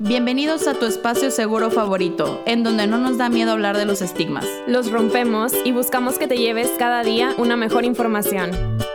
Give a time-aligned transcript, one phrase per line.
[0.00, 4.00] Bienvenidos a tu espacio seguro favorito, en donde no nos da miedo hablar de los
[4.00, 4.46] estigmas.
[4.68, 8.52] Los rompemos y buscamos que te lleves cada día una mejor información.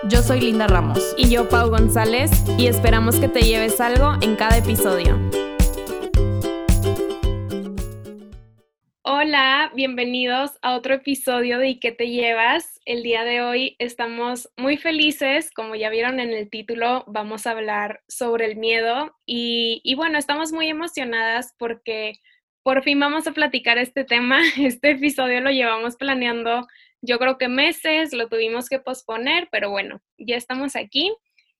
[0.08, 1.14] Yo soy Linda Ramos.
[1.18, 5.20] Y yo, Pau González, y esperamos que te lleves algo en cada episodio.
[9.26, 12.82] Hola, bienvenidos a otro episodio de ¿Y qué te llevas?
[12.84, 17.52] El día de hoy estamos muy felices, como ya vieron en el título, vamos a
[17.52, 22.16] hablar sobre el miedo y, y, bueno, estamos muy emocionadas porque
[22.64, 24.42] por fin vamos a platicar este tema.
[24.60, 26.68] Este episodio lo llevamos planeando
[27.02, 31.16] yo creo que meses, lo tuvimos que posponer, pero bueno, ya estamos aquí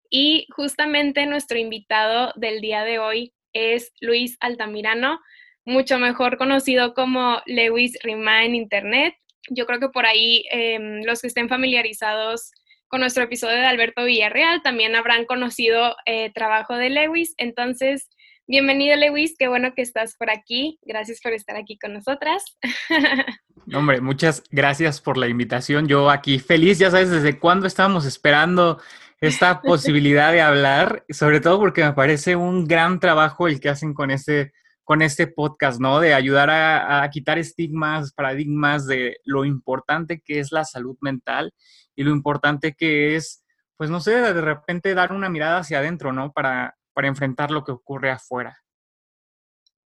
[0.10, 5.22] y justamente nuestro invitado del día de hoy es Luis Altamirano
[5.66, 9.16] mucho mejor conocido como Lewis Rima en Internet.
[9.50, 12.52] Yo creo que por ahí em, los que estén familiarizados
[12.88, 17.34] con nuestro episodio de Alberto Villarreal también habrán conocido eh, trabajo de Lewis.
[17.38, 18.10] Entonces,
[18.46, 20.80] bienvenido Lewis, qué bueno que estás por aquí.
[20.84, 22.44] Gracias por estar aquí con nosotras.
[23.74, 25.88] Hombre, muchas gracias por la invitación.
[25.88, 28.82] Yo aquí feliz, ya sabes, desde cuándo estábamos esperando
[29.22, 33.94] esta posibilidad de hablar, sobre todo porque me parece un gran trabajo el que hacen
[33.94, 34.52] con este
[34.84, 36.00] con este podcast, ¿no?
[36.00, 41.54] De ayudar a, quitar estigmas, paradigmas de lo importante que es la salud mental
[41.96, 43.44] y lo importante que es,
[43.78, 46.32] pues no sé, de repente dar una mirada hacia adentro, ¿no?
[46.32, 48.58] Para, para enfrentar lo que ocurre afuera.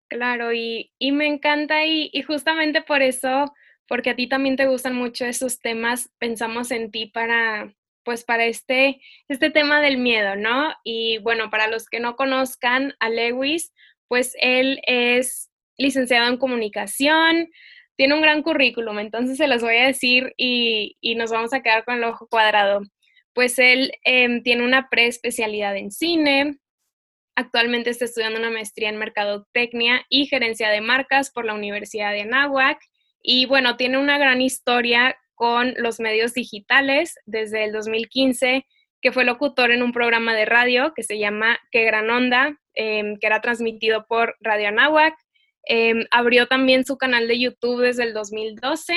[0.08, 3.52] Claro, y, me encanta y, y justamente por eso,
[3.88, 8.44] porque a ti también te gustan mucho esos temas, pensamos en ti para, pues para
[8.44, 10.72] este, este tema del miedo, ¿no?
[10.84, 13.72] Y bueno, para los que no conozcan a Lewis,
[14.08, 17.48] pues él es licenciado en comunicación,
[17.96, 21.84] tiene un gran currículum, entonces se los voy a decir y, nos vamos a quedar
[21.84, 22.82] con el ojo cuadrado.
[23.34, 26.58] Pues él em, tiene una preespecialidad en cine,
[27.36, 32.22] actualmente está estudiando una maestría en mercadotecnia y gerencia de marcas por la Universidad de
[32.22, 32.78] Anáhuac
[33.22, 38.66] y bueno, tiene una gran historia con los medios digitales desde el 2015
[39.00, 43.16] que fue locutor en un programa de radio que se llama Qué Gran Onda, em,
[43.18, 45.14] que era transmitido por Radio Anáhuac.
[45.66, 48.94] Em, abrió también su canal de YouTube desde el 2012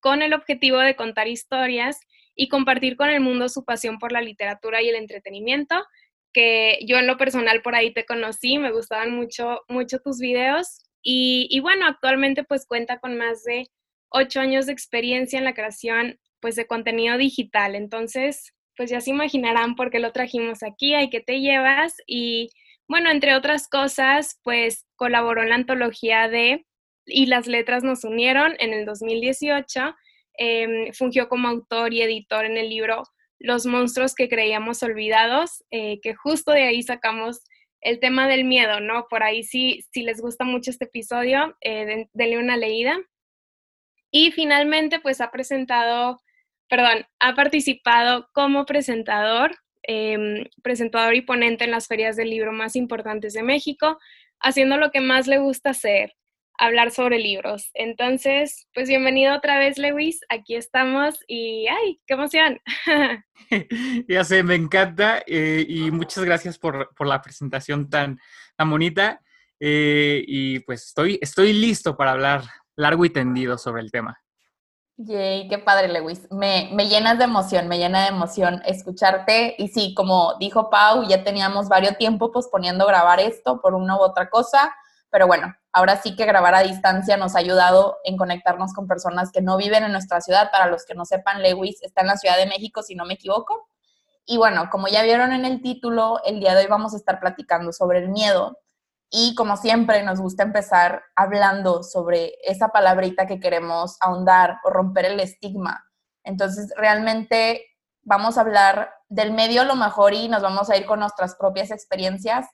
[0.00, 1.98] con el objetivo de contar historias
[2.34, 5.84] y compartir con el mundo su pasión por la literatura y el entretenimiento,
[6.32, 10.84] que yo en lo personal por ahí te conocí, me gustaban mucho, mucho tus videos
[11.02, 13.66] y, y bueno, actualmente pues cuenta con más de
[14.10, 17.74] ocho años de experiencia en la creación pues de contenido digital.
[17.74, 22.50] Entonces, pues ya se imaginarán por qué lo trajimos aquí, hay que te llevas y
[22.88, 26.64] bueno, entre otras cosas, pues colaboró en la antología de
[27.06, 29.94] Y las letras nos unieron en el 2018,
[30.34, 33.04] em, fungió como autor y editor en el libro
[33.38, 37.40] Los monstruos que creíamos olvidados, eh, que justo de ahí sacamos
[37.80, 39.06] el tema del miedo, ¿no?
[39.08, 42.98] Por ahí sí, si les gusta mucho este episodio, eh, denle una leída.
[44.10, 46.18] Y finalmente, pues ha presentado
[46.68, 49.56] perdón, ha participado como presentador,
[49.88, 53.98] em, presentador y ponente en las ferias del libro más importantes de México,
[54.38, 56.12] haciendo lo que más le gusta hacer,
[56.58, 57.70] hablar sobre libros.
[57.72, 60.20] Entonces, pues bienvenido otra vez, Lewis.
[60.28, 62.60] Aquí estamos y ¡ay, qué emoción!
[64.08, 68.18] ya sé, me encanta eh, y muchas gracias por, la presentación tan,
[68.56, 69.22] tan bonita.
[69.58, 72.44] Eh, y pues estoy, estoy listo para hablar
[72.76, 74.20] largo y tendido sobre el tema.
[75.00, 76.26] Yay, qué padre, Lewis.
[76.32, 79.54] Me, me llenas de emoción, me llena de emoción escucharte.
[79.56, 84.00] Y sí, como dijo Pau, ya teníamos varios tiempo posponiendo grabar esto por una u
[84.00, 84.74] otra cosa,
[85.08, 89.30] pero bueno, ahora sí que grabar a distancia nos ha ayudado en conectarnos con personas
[89.30, 90.50] que no viven en nuestra ciudad.
[90.50, 93.14] Para los que no sepan, Lewis está en la Ciudad de México, si no me
[93.14, 93.68] equivoco.
[94.26, 97.20] Y bueno, como ya vieron en el título, el día de hoy vamos a estar
[97.20, 98.58] platicando sobre el miedo.
[99.10, 105.06] Y como siempre, nos gusta empezar hablando sobre esa palabrita que queremos ahondar o romper
[105.06, 105.84] el estigma.
[106.24, 107.64] Entonces, realmente
[108.02, 111.70] vamos a hablar del medio lo mejor y nos vamos a ir con nuestras propias
[111.70, 112.46] experiencias,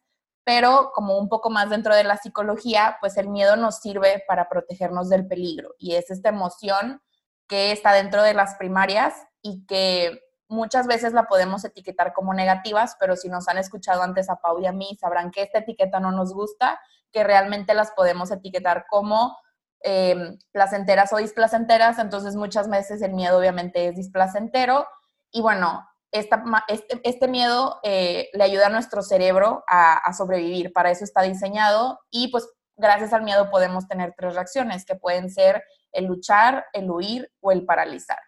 [0.45, 4.49] pero como un poco más dentro de la psicología, pues el miedo nos sirve para
[4.49, 7.01] protegernos del peligro y es esta emoción
[7.49, 12.97] que está dentro de las primarias y que muchas veces la podemos etiquetar como negativas,
[13.01, 16.01] pero si nos han escuchado antes a Pau y a mí, sabrán que esta etiqueta
[16.01, 16.81] no nos gusta,
[17.13, 19.37] que realmente las podemos etiquetar como
[19.81, 24.87] em, placenteras o displacenteras, entonces muchas veces el miedo obviamente es displacentero
[25.31, 26.37] y bueno, este,
[27.03, 31.99] este, miedo eh, le ayuda a nuestro cerebro a, a sobrevivir, para eso está diseñado
[32.11, 35.63] y pues gracias al miedo podemos tener tres reacciones que pueden ser
[35.93, 38.19] el luchar, el huir o el paralizar.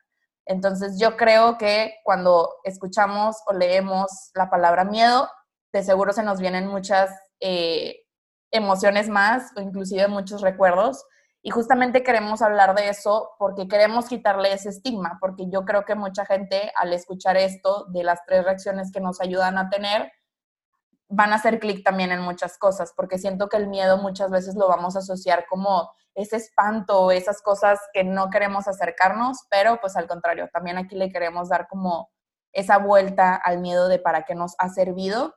[0.46, 5.28] Entonces yo creo que cuando escuchamos o leemos la palabra miedo,
[5.72, 7.10] de seguro se nos vienen muchas
[7.40, 8.04] eh,
[8.50, 11.04] emociones más o inclusive muchos recuerdos.
[11.42, 15.94] Y justamente queremos hablar de eso porque queremos quitarle ese estigma, porque yo creo que
[15.94, 20.10] mucha gente al escuchar esto de las tres reacciones que nos ayudan a tener,
[21.08, 24.56] van a hacer clic también en muchas cosas, porque siento que el miedo muchas veces
[24.56, 29.96] lo vamos a asociar como ese espanto, esas cosas que no queremos acercarnos, pero pues
[29.96, 32.10] al contrario, también aquí le queremos dar como
[32.52, 35.34] esa vuelta al miedo de para qué nos ha servido.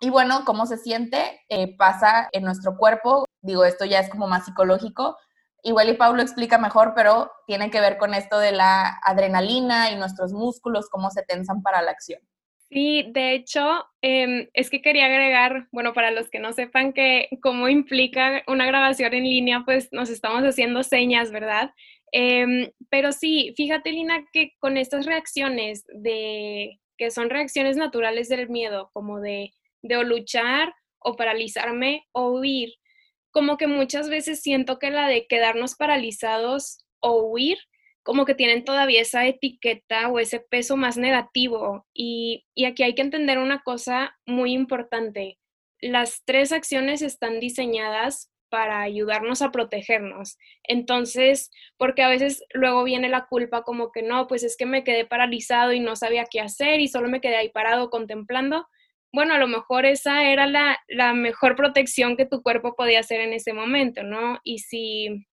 [0.00, 4.26] Y bueno, cómo se siente, eh, pasa en nuestro cuerpo, digo, esto ya es como
[4.26, 5.18] más psicológico.
[5.62, 9.96] Igual y Pablo explica mejor, pero tiene que ver con esto de la adrenalina y
[9.96, 12.22] nuestros músculos, cómo se tensan para la acción.
[12.72, 17.28] Sí, de hecho, em, es que quería agregar, bueno, para los que no sepan que
[17.42, 21.72] cómo implica una grabación en línea, pues nos estamos haciendo señas, ¿verdad?
[22.12, 28.48] Em, pero sí, fíjate, Lina, que con estas reacciones de que son reacciones naturales del
[28.48, 29.52] miedo, como de,
[29.82, 32.74] de luchar o paralizarme o huir,
[33.32, 37.58] como que muchas veces siento que la de quedarnos paralizados o huir,
[38.10, 41.86] como que tienen todavía esa etiqueta o ese peso más negativo.
[41.94, 45.38] Y, y aquí hay que entender una cosa muy importante.
[45.80, 50.38] Las tres acciones están diseñadas para ayudarnos a protegernos.
[50.64, 54.82] Entonces, porque a veces luego viene la culpa como que no, pues es que me
[54.82, 58.66] quedé paralizado y no sabía qué hacer y solo me quedé ahí parado contemplando
[59.12, 60.78] bueno, a lo mejor esa era la,
[61.14, 64.38] mejor protección que tu cuerpo podía hacer en ese momento, ¿no?
[64.44, 65.26] Y si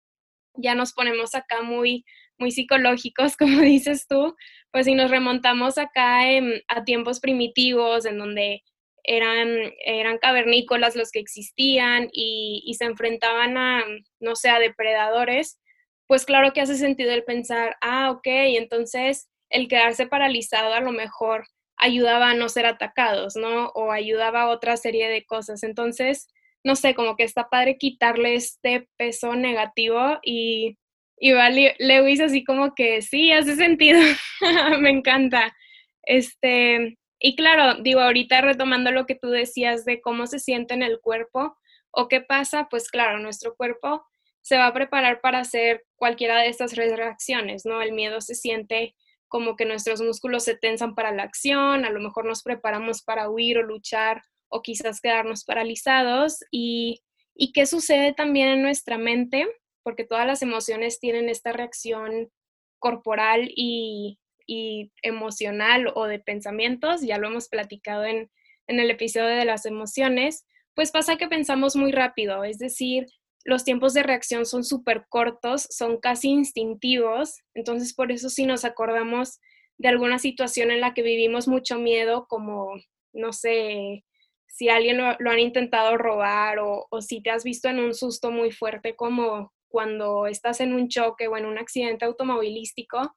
[0.56, 2.04] ya nos ponemos acá muy,
[2.40, 4.36] muy psicológicos, como dices tú,
[4.72, 6.22] pues si nos remontamos acá
[6.68, 8.64] a tiempos primitivos en donde
[9.04, 9.48] eran,
[9.86, 13.84] eran cavernícolas los que existían y, se enfrentaban a,
[14.20, 15.60] no sé, a depredadores,
[16.08, 20.92] pues claro que hace sentido el pensar, ah, ok, entonces el quedarse paralizado a lo
[20.92, 21.48] mejor
[21.78, 23.68] ayudaba a no ser atacados, ¿no?
[23.70, 25.64] O ayudaba a otra serie de cosas.
[25.64, 26.28] Entonces,
[26.64, 30.78] no sé, como que está padre quitarle este peso negativo y,
[31.20, 31.34] y
[31.80, 34.00] Lewis así como que sí, hace sentido,
[34.80, 35.56] me encanta.
[36.04, 40.84] Este, y claro, digo, ahorita retomando lo que tú decías de cómo se siente en
[40.84, 41.58] el cuerpo
[41.92, 44.06] o qué pasa, pues claro, nuestro cuerpo
[44.42, 47.82] se va a preparar para hacer cualquiera de estas reacciones, ¿no?
[47.82, 48.96] El miedo se siente
[49.28, 53.30] como que nuestros músculos se tensan para la acción, a lo mejor nos preparamos para
[53.30, 56.38] huir o luchar o quizás quedarnos paralizados.
[56.50, 57.02] ¿Y,
[57.36, 59.48] y qué sucede también en nuestra mente?
[59.88, 62.30] Porque todas las emociones tienen esta reacción
[62.78, 68.30] corporal y, y emocional o de pensamientos, ya lo hemos platicado en,
[68.68, 70.46] en el episodio de las emociones,
[70.76, 73.06] pues pasa que pensamos muy rápido, es decir,
[73.46, 78.66] los tiempos de reacción son súper cortos, son casi instintivos, entonces por eso si nos
[78.66, 79.40] acordamos
[79.78, 82.74] de alguna situación en la que vivimos mucho miedo, como,
[83.14, 84.04] no sé,
[84.48, 88.52] si alguien lo, han intentado robar o, si te has visto en un susto muy
[88.52, 93.16] fuerte como cuando estás en un choque o en un accidente automovilístico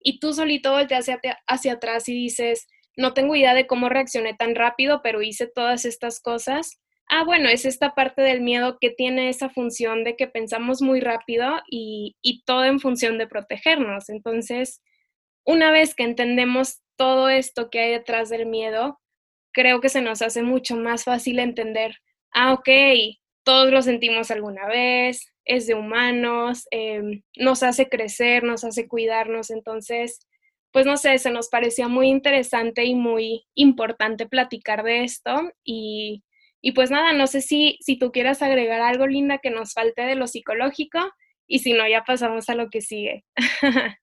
[0.00, 2.66] y tú solito volteas hacia, hacia atrás y dices,
[2.96, 6.82] no tengo idea de cómo reaccioné tan rápido, pero hice todas estas cosas
[7.12, 11.00] ah, bueno, es esta parte del miedo que tiene esa función de que pensamos muy
[11.00, 12.16] rápido y,
[12.46, 14.08] todo en función de protegernos.
[14.08, 14.80] Entonces,
[15.44, 18.98] una vez que entendemos todo esto que hay detrás del miedo,
[19.52, 21.98] creo que se nos hace mucho más fácil entender,
[22.32, 22.68] ah, ok,
[23.44, 29.50] todos lo sentimos alguna vez, es de humanos, em, nos hace crecer, nos hace cuidarnos,
[29.50, 30.20] entonces,
[30.72, 36.22] pues no sé, se nos parecía muy interesante y muy importante platicar de esto y
[36.62, 40.02] y pues nada, no sé si, si tú quieras agregar algo, Linda, que nos falte
[40.02, 41.00] de lo psicológico
[41.48, 43.24] y si no, ya pasamos a lo que sigue.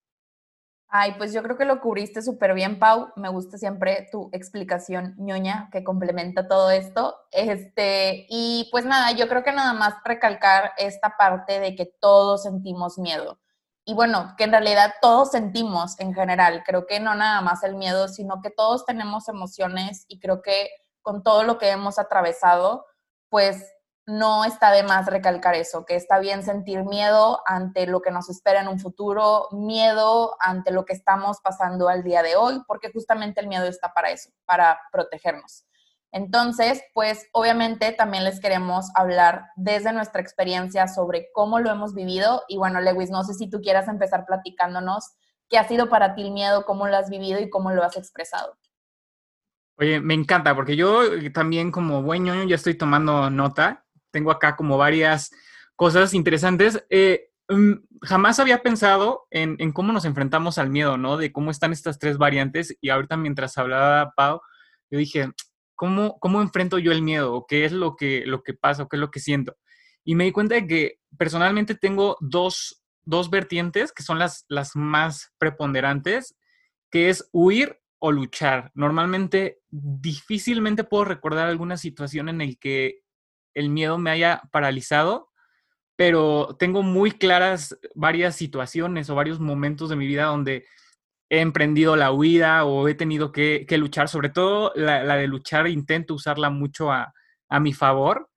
[0.91, 3.09] Ay, pues yo creo que lo cubriste súper bien, Pau.
[3.15, 7.15] Me gusta siempre tu explicación ñoña que complementa todo esto.
[7.31, 12.41] Este, y pues nada, yo creo que nada más recalcar esta parte de que todos
[12.41, 13.39] sentimos miedo.
[13.85, 16.63] Y bueno, que en realidad todos sentimos en general.
[16.65, 20.69] Creo que no nada más el miedo, sino que todos tenemos emociones y creo que
[21.03, 22.85] con todo lo que hemos atravesado,
[23.29, 23.63] pues
[24.09, 28.27] no está de más recalcar eso, que está bien sentir miedo ante lo que nos
[28.27, 32.91] espera en un futuro, miedo ante lo que estamos pasando al día de hoy, porque
[32.91, 35.65] justamente el miedo está para eso, para protegernos.
[36.11, 42.41] Entonces, pues obviamente también les queremos hablar desde nuestra experiencia sobre cómo lo hemos vivido.
[42.47, 45.11] Y bueno, Lewis, no sé si tú quieras empezar platicándonos
[45.49, 47.95] qué ha sido para ti el miedo, cómo lo has vivido y cómo lo has
[47.95, 48.57] expresado.
[49.77, 53.85] Oye, me encanta porque yo también como buen ñoño ya estoy tomando nota.
[54.11, 55.31] Tengo acá como varias
[55.75, 56.85] cosas interesantes.
[56.89, 61.17] Eh, mm, jamás había pensado en, cómo nos enfrentamos al miedo, ¿no?
[61.17, 62.77] De cómo están estas tres variantes.
[62.81, 64.41] Y ahorita mientras hablaba Pau,
[64.91, 65.29] yo dije,
[65.75, 67.33] ¿cómo, ¿cómo enfrento yo el miedo?
[67.33, 68.83] ¿O qué es lo que, lo que pasa?
[68.83, 69.55] ¿O qué es lo que siento?
[70.03, 74.75] Y me di cuenta de que personalmente tengo dos, dos vertientes que son las, las
[74.75, 76.35] más preponderantes,
[76.89, 78.71] que es huir o luchar.
[78.73, 83.01] Normalmente, difícilmente puedo recordar alguna situación en la que
[83.53, 85.29] el miedo me haya paralizado,
[85.95, 90.65] pero tengo muy claras varias situaciones o varios momentos de mi vida donde
[91.29, 96.13] he emprendido la huida o he tenido que, luchar, sobre todo la, de luchar, intento
[96.15, 97.13] usarla mucho a,
[97.59, 98.29] mi favor,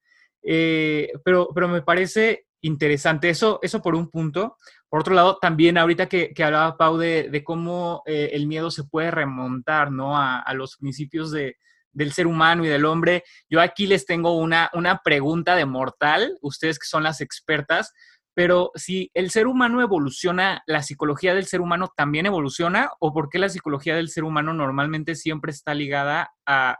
[0.42, 4.56] eh, pero, pero me parece interesante eso, eso por un punto.
[4.88, 9.10] Por otro lado, también ahorita que, hablaba Pau de, cómo eh, el miedo se puede
[9.10, 10.16] remontar ¿no?
[10.16, 11.56] a, los principios de,
[11.92, 16.38] del ser humano y del hombre, yo aquí les tengo una, una pregunta de mortal,
[16.40, 17.92] ustedes que son las expertas,
[18.34, 22.90] pero si el ser humano evoluciona, ¿la psicología del ser humano también evoluciona?
[22.98, 26.78] ¿O por qué la psicología del ser humano normalmente siempre está ligada a,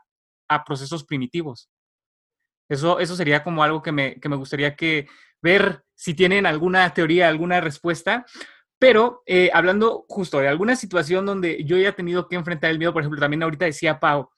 [0.67, 1.71] procesos primitivos?
[2.71, 5.09] Eso, eso sería como algo que me, que me gustaría que
[5.43, 8.25] ver si tienen alguna teoría, alguna respuesta.
[8.79, 12.93] Pero eh, hablando justo de alguna situación donde yo haya tenido que enfrentar el miedo,
[12.93, 14.29] por ejemplo, también ahorita decía Pau,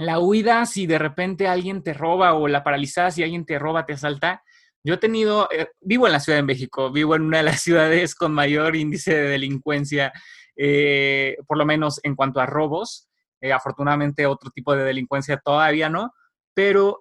[0.00, 3.84] la huida si de repente alguien te roba o la paralizada si alguien te roba,
[3.84, 4.42] te asalta,
[4.82, 7.60] yo he tenido, eh, vivo en la Ciudad de México, vivo en una de las
[7.62, 10.10] ciudades con mayor índice de delincuencia,
[10.56, 13.08] eh, por lo menos en cuanto a robos.
[13.42, 16.14] Eh, afortunadamente otro tipo de delincuencia todavía no,
[16.54, 17.00] pero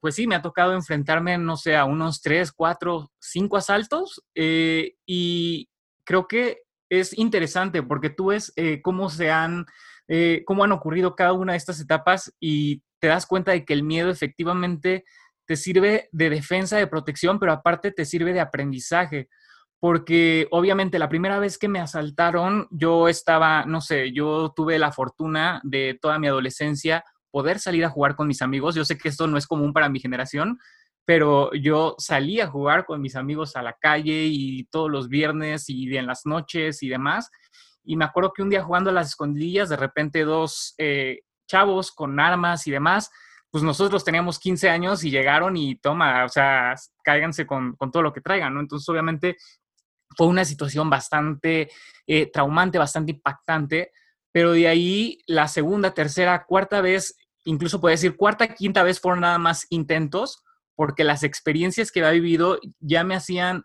[0.00, 5.68] pues sí, me ha tocado enfrentarme, no sé, a unos tres, cuatro, cinco asaltos y
[6.04, 9.66] creo que es interesante porque tú ves cómo se han,
[10.46, 13.82] cómo han ocurrido cada una de estas etapas y te das cuenta de que el
[13.82, 15.04] miedo efectivamente
[15.46, 19.28] te sirve de defensa, de protección, pero aparte te sirve de aprendizaje.
[19.78, 24.90] Porque obviamente la primera vez que me asaltaron, yo estaba, no sé, yo tuve la
[24.90, 28.74] fortuna de toda mi adolescencia poder salir a jugar con mis amigos.
[28.74, 30.58] Yo sé que esto no es común para mi generación,
[31.04, 35.68] pero yo salí a jugar con mis amigos a la calle y todos los viernes
[35.68, 37.30] y en las noches y demás.
[37.86, 41.92] Y me acuerdo que un día jugando a las escondillas, de repente dos eh, chavos
[41.92, 43.10] con armas y demás
[43.56, 48.12] pues nosotros teníamos 15 años y llegaron y toma, o sea, cáiganse con, todo lo
[48.12, 48.60] que traigan, ¿no?
[48.60, 49.38] Entonces, obviamente,
[50.14, 51.70] fue una situación bastante
[52.06, 53.92] eh, traumante, bastante impactante,
[54.30, 57.16] pero de ahí la segunda, tercera, cuarta vez,
[57.46, 62.20] incluso puede decir cuarta, quinta vez fueron nada más intentos, porque las experiencias que había
[62.20, 63.64] vivido ya me hacían,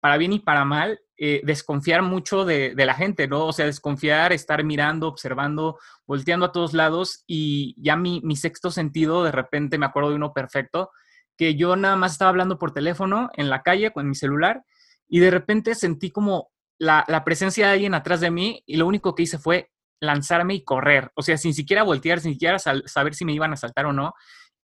[0.00, 3.46] para bien y para mal, eh, desconfiar mucho de, la gente, ¿no?
[3.46, 9.24] O sea, desconfiar, estar mirando, observando, volteando a todos lados y ya mi, sexto sentido,
[9.24, 10.90] de repente me acuerdo de uno perfecto,
[11.36, 14.62] que yo nada más estaba hablando por teléfono en la calle con mi celular
[15.08, 19.16] y de repente sentí como la, presencia de alguien atrás de mí y lo único
[19.16, 23.24] que hice fue lanzarme y correr, o sea, sin siquiera voltear, sin siquiera saber si
[23.24, 24.14] me iban a saltar o no.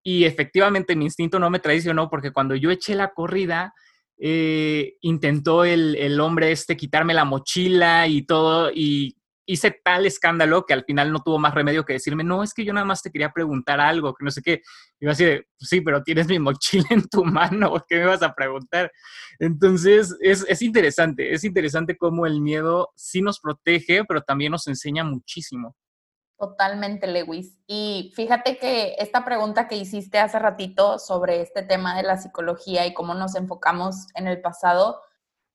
[0.04, 3.72] Y efectivamente mi instinto no me traicionó porque cuando yo eché la corrida,
[4.24, 10.74] eh, intentó el, hombre este quitarme la mochila y todo, y hice tal escándalo que
[10.74, 13.10] al final no tuvo más remedio que decirme, no, es que yo nada más te
[13.10, 14.62] quería preguntar algo, que no sé qué.
[15.00, 18.22] Y yo así de, sí, pero tienes mi mochila en tu mano, ¿qué me vas
[18.22, 18.92] a preguntar?
[19.40, 24.68] Entonces, es, es interesante, es interesante cómo el miedo sí nos protege, pero también nos
[24.68, 25.74] enseña muchísimo.
[26.42, 27.56] Totalmente, Lewis.
[27.68, 32.84] Y fíjate que esta pregunta que hiciste hace ratito sobre este tema de la psicología
[32.84, 35.00] y cómo nos enfocamos en el pasado,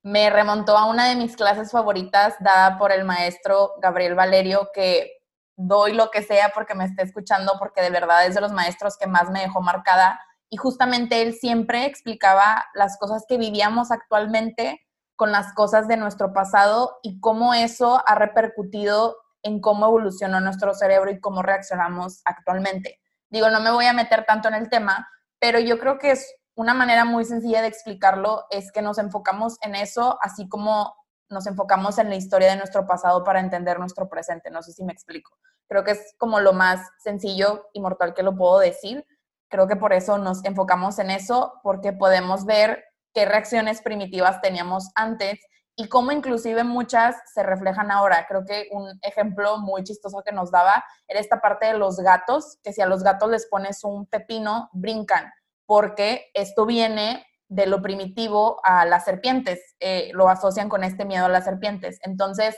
[0.01, 5.11] me remontó a una de mis clases favoritas dada por el maestro Gabriel Valerio, que
[5.57, 8.95] doy lo que sea porque me esté escuchando, porque de verdad es de los maestros
[8.97, 10.21] que más me dejó marcada.
[10.49, 14.79] Y justamente él siempre explicaba las cosas que vivíamos actualmente
[15.17, 20.73] con las cosas de nuestro pasado y cómo eso ha repercutido en cómo evolucionó nuestro
[20.73, 22.99] cerebro y cómo reaccionamos actualmente.
[23.29, 25.07] Digo, no me voy a meter tanto en el tema,
[25.39, 29.57] pero yo creo que es una manera muy sencilla de explicarlo, es que nos enfocamos
[29.61, 30.95] en eso, así como
[31.29, 34.49] nos enfocamos en la historia de nuestro pasado para entender nuestro presente.
[34.49, 35.37] No sé si me explico.
[35.67, 39.05] Creo que es como lo más sencillo y mortal que lo puedo decir.
[39.49, 44.89] Creo que por eso nos enfocamos en eso, porque podemos ver qué reacciones primitivas teníamos
[44.95, 45.39] antes
[45.79, 48.25] y cómo inclusive muchas se reflejan ahora.
[48.27, 52.57] Creo que un ejemplo muy chistoso que nos daba era esta parte de los gatos,
[52.63, 55.31] que si a los gatos les pones un pepino, brincan,
[55.67, 61.25] porque esto viene de lo primitivo a las serpientes, eh, lo asocian con este miedo
[61.25, 61.99] a las serpientes.
[62.01, 62.57] Entonces,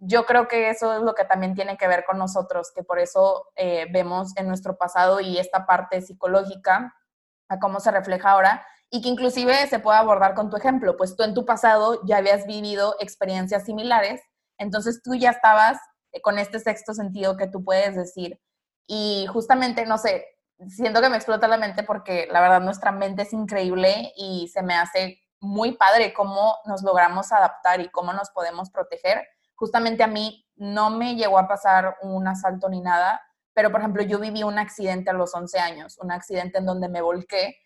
[0.00, 2.98] yo creo que eso es lo que también tiene que ver con nosotros, que por
[2.98, 6.92] eso eh, vemos en nuestro pasado y esta parte psicológica
[7.48, 11.16] a cómo se refleja ahora, y que inclusive se puede abordar con tu ejemplo, pues
[11.16, 14.22] tú en tu pasado ya habías vivido experiencias similares,
[14.56, 15.76] entonces tú ya estabas
[16.12, 18.40] eh, con este sexto sentido que tú puedes decir,
[18.86, 20.24] Y justamente, no sé,
[20.68, 24.62] siento que me explota la mente porque la verdad nuestra mente es increíble y se
[24.62, 29.26] me hace muy padre cómo nos logramos adaptar y cómo nos podemos proteger.
[29.56, 33.20] Justamente a mí no me llegó a pasar un asalto ni nada,
[33.52, 36.88] pero por ejemplo yo viví un accidente a los 11 años, un accidente en donde
[36.88, 37.56] me volqué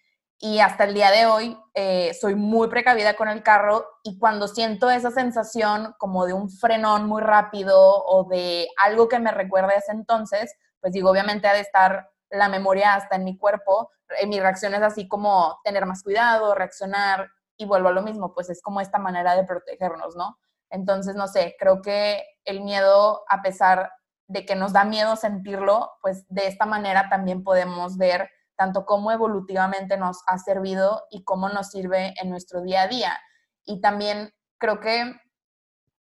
[0.42, 4.48] y hasta el día de hoy eh, soy muy precavida con el carro y cuando
[4.48, 9.74] siento esa sensación como de un frenón muy rápido o de algo que me recuerde
[9.74, 13.90] a ese entonces, pues digo, obviamente ha de estar la memoria hasta en mi cuerpo,
[14.18, 17.28] en mi reacción es así como tener más cuidado, reaccionar
[17.58, 20.38] y vuelvo a lo mismo, pues es como esta manera de protegernos, ¿no?
[20.70, 23.92] Entonces, no sé, creo que el miedo, a pesar
[24.26, 29.10] de que nos da miedo sentirlo, pues de esta manera también podemos ver tanto cómo
[29.10, 33.18] evolutivamente nos ha servido y cómo nos sirve en nuestro día a día.
[33.64, 35.18] Y también creo que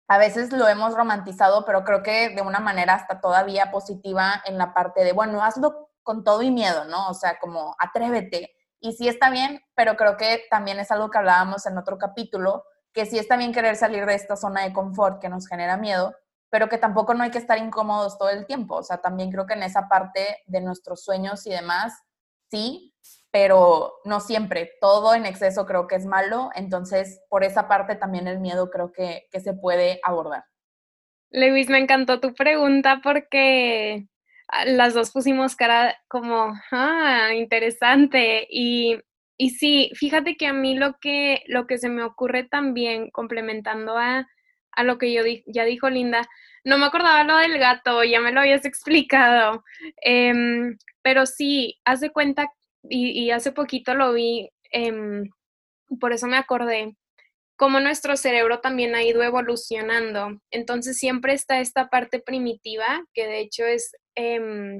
[0.09, 4.57] a veces lo hemos romantizado, pero creo que de una manera hasta todavía positiva en
[4.57, 7.07] la parte de, bueno, hazlo con todo y miedo, ¿no?
[7.07, 8.53] O sea, como atrévete.
[8.81, 12.65] Y sí está bien, pero creo que también es algo que hablábamos en otro capítulo,
[12.91, 16.13] que sí está bien querer salir de esta zona de confort que nos genera miedo,
[16.49, 18.75] pero que tampoco no hay que estar incómodos todo el tiempo.
[18.75, 21.93] O sea, también creo que en esa parte de nuestros sueños y demás,
[22.49, 22.93] sí,
[23.31, 24.71] pero no siempre.
[24.81, 28.91] Todo en exceso creo que es malo, entonces por esa parte también el miedo creo
[28.91, 30.43] que, que se puede abordar.
[31.31, 34.07] Lewis, me encantó tu pregunta porque
[34.47, 38.47] ah, las dos pusimos cara como, ah, interesante.
[38.49, 38.97] Y,
[39.37, 43.97] y sí, fíjate que a mí lo que, lo que se me ocurre también, complementando
[43.97, 44.27] a,
[44.79, 46.27] a lo que yo ya dijo Linda,
[46.63, 49.65] no me acordaba lo del gato, ya me lo habías explicado.
[50.01, 52.47] Em, pero sí, hace cuenta
[52.83, 55.29] y, hace poquito lo vi, em,
[55.99, 56.95] por eso me acordé,
[57.57, 60.39] cómo nuestro cerebro también ha ido evolucionando.
[60.49, 64.77] Entonces siempre está esta parte primitiva, que de hecho es em,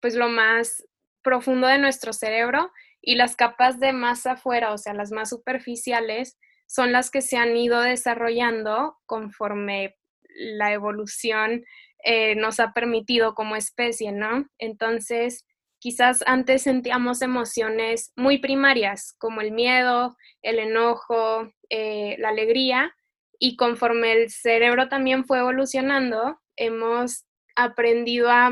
[0.00, 0.84] pues lo más
[1.22, 2.70] profundo de nuestro cerebro,
[3.02, 7.36] y las capas de más afuera, o sea, las más superficiales, son las que se
[7.36, 9.96] han ido desarrollando conforme
[10.36, 11.64] la evolución
[12.04, 14.46] eh, nos ha permitido como especie, ¿no?
[14.58, 15.44] Entonces,
[15.80, 22.94] quizás antes sentíamos emociones muy primarias, como el miedo, el enojo, eh, la alegría,
[23.38, 27.24] y conforme el cerebro también fue evolucionando, hemos
[27.56, 28.50] aprendido a,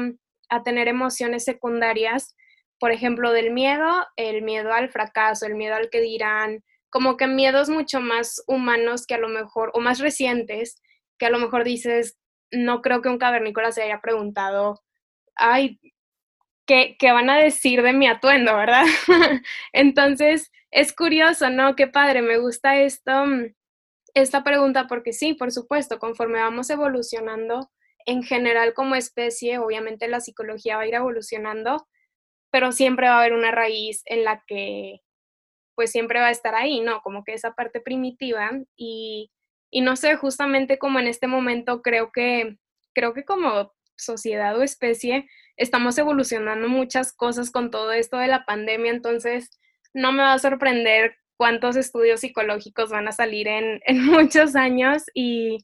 [0.49, 2.35] a tener emociones secundarias,
[2.81, 7.27] por ejemplo, del miedo, el miedo al fracaso, el miedo al que dirán, como que
[7.27, 10.81] miedos mucho más humanos que a lo mejor, o más recientes,
[11.19, 12.17] que a lo mejor dices,
[12.53, 14.81] no creo que un cavernícola se haya preguntado,
[15.35, 15.81] ay,
[16.67, 18.85] ¿qué, van a decir de mi atuendo, verdad?
[19.73, 21.75] Entonces, es curioso, ¿no?
[21.75, 23.47] Qué padre, me gusta esto, mm,
[24.15, 27.73] esta pregunta porque sí, por supuesto, conforme vamos evolucionando
[28.07, 31.89] en general como especie, obviamente la psicología va a ir evolucionando,
[32.53, 35.01] pero siempre va a haber una raíz en la que
[35.75, 37.01] pues siempre va a estar ahí, ¿no?
[37.01, 39.31] Como que esa parte primitiva y,
[39.71, 42.57] y no sé, justamente como en este momento creo que,
[42.95, 48.45] creo que como sociedad o especie estamos evolucionando muchas cosas con todo esto de la
[48.45, 49.51] pandemia, entonces
[49.93, 55.05] no me va a sorprender cuántos estudios psicológicos van a salir en, en muchos años
[55.15, 55.59] y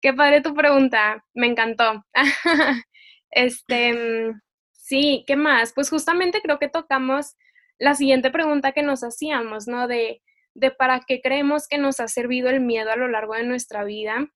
[0.00, 2.04] qué padre tu pregunta, me encantó.
[3.30, 4.40] este, mm,
[4.72, 5.72] sí, ¿qué más?
[5.74, 7.34] Pues justamente creo que tocamos
[7.78, 9.88] la siguiente pregunta que nos hacíamos, ¿no?
[9.88, 10.22] De,
[10.54, 13.84] de para qué creemos que nos ha servido el miedo a lo largo de nuestra
[13.84, 14.30] vida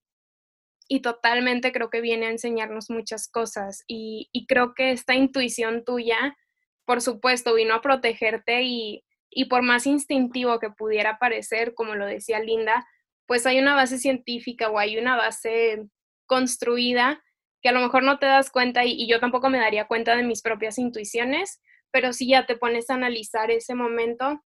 [0.87, 6.37] y totalmente creo que viene a enseñarnos muchas cosas y, creo que esta intuición tuya,
[6.85, 12.07] por supuesto, vino a protegerte y, y por más instintivo que pudiera parecer, como lo
[12.07, 12.87] decía Linda,
[13.27, 15.87] pues hay una base científica o hay una base
[16.27, 17.23] construida
[17.63, 20.17] que a lo mejor no te das cuenta y, y, yo tampoco me daría cuenta
[20.17, 24.43] de mis propias intuiciones, pero si ya te pones a analizar ese momento,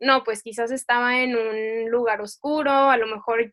[0.00, 3.52] no, pues quizás estaba en un lugar oscuro, a lo mejor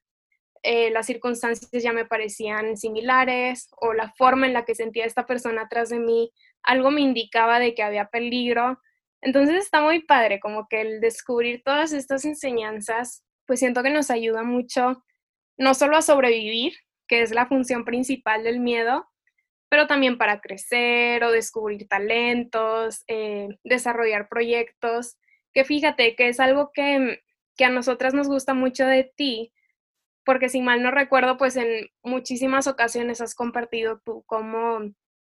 [0.63, 5.25] eh, las circunstancias ya me parecían similares o la forma en la que sentía esta
[5.25, 6.31] persona atrás de mí,
[6.63, 8.79] algo me indicaba de que había peligro.
[9.21, 14.09] Entonces está muy padre, como que el descubrir todas estas enseñanzas, pues siento que nos
[14.09, 15.03] ayuda mucho,
[15.57, 16.73] no solo a sobrevivir,
[17.07, 19.07] que es la función principal del miedo,
[19.75, 25.17] pero también para crecer o descubrir talentos, eh, desarrollar proyectos,
[25.53, 27.19] que fíjate que es algo que,
[27.57, 29.51] que a nosotras nos gusta mucho de ti,
[30.23, 34.79] porque si mal no recuerdo, pues en muchísimas ocasiones has compartido tú cómo,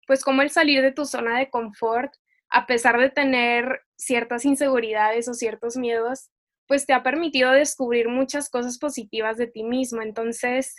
[0.07, 2.11] pues cómo el salir de tu zona de confort,
[2.49, 6.31] a pesar de tener ciertas inseguridades o ciertos miedos,
[6.67, 10.01] pues te ha permitido descubrir muchas cosas positivas de ti mismo.
[10.01, 10.73] Entonces,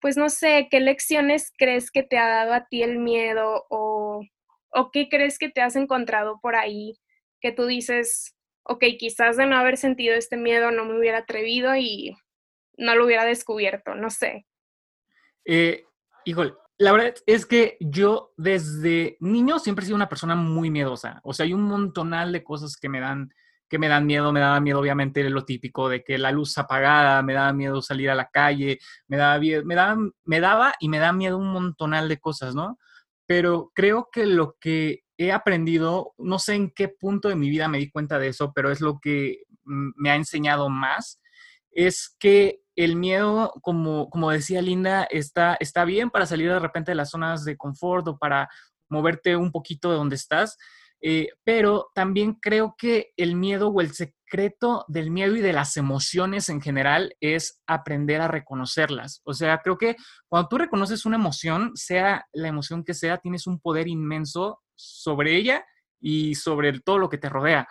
[0.00, 4.22] pues no sé, ¿qué lecciones crees que te ha dado a ti el miedo o,
[4.70, 6.98] o qué crees que te has encontrado por ahí
[7.40, 11.74] que tú dices, ok, quizás de no haber sentido este miedo no me hubiera atrevido
[11.76, 12.16] y
[12.76, 14.46] no lo hubiera descubierto, no sé.
[15.44, 15.84] Eh,
[16.24, 21.20] híjole, la verdad es que yo desde niño siempre he sido una persona muy miedosa.
[21.24, 23.32] O sea, hay un montonal de cosas que me dan
[23.68, 27.22] que me dan miedo, me daba miedo obviamente lo típico de que la luz apagada,
[27.22, 30.98] me daba miedo salir a la calle, me daba, me daba, me daba y me
[30.98, 32.78] da miedo un montonal de cosas, ¿no?
[33.26, 37.68] Pero creo que lo que he aprendido, no sé en qué punto de mi vida
[37.68, 41.20] me di cuenta de eso, pero es lo que me ha enseñado más,
[41.70, 46.92] es que el miedo, como, como decía Linda, está, está bien para salir de repente
[46.92, 48.48] de las zonas de confort o para
[48.88, 50.56] moverte un poquito de donde estás,
[51.00, 55.76] eh, pero también creo que el miedo o el secreto del miedo y de las
[55.76, 59.20] emociones en general es aprender a reconocerlas.
[59.24, 59.96] O sea, creo que
[60.28, 65.36] cuando tú reconoces una emoción, sea la emoción que sea, tienes un poder inmenso sobre
[65.36, 65.64] ella
[66.00, 67.68] y sobre todo lo que te rodea.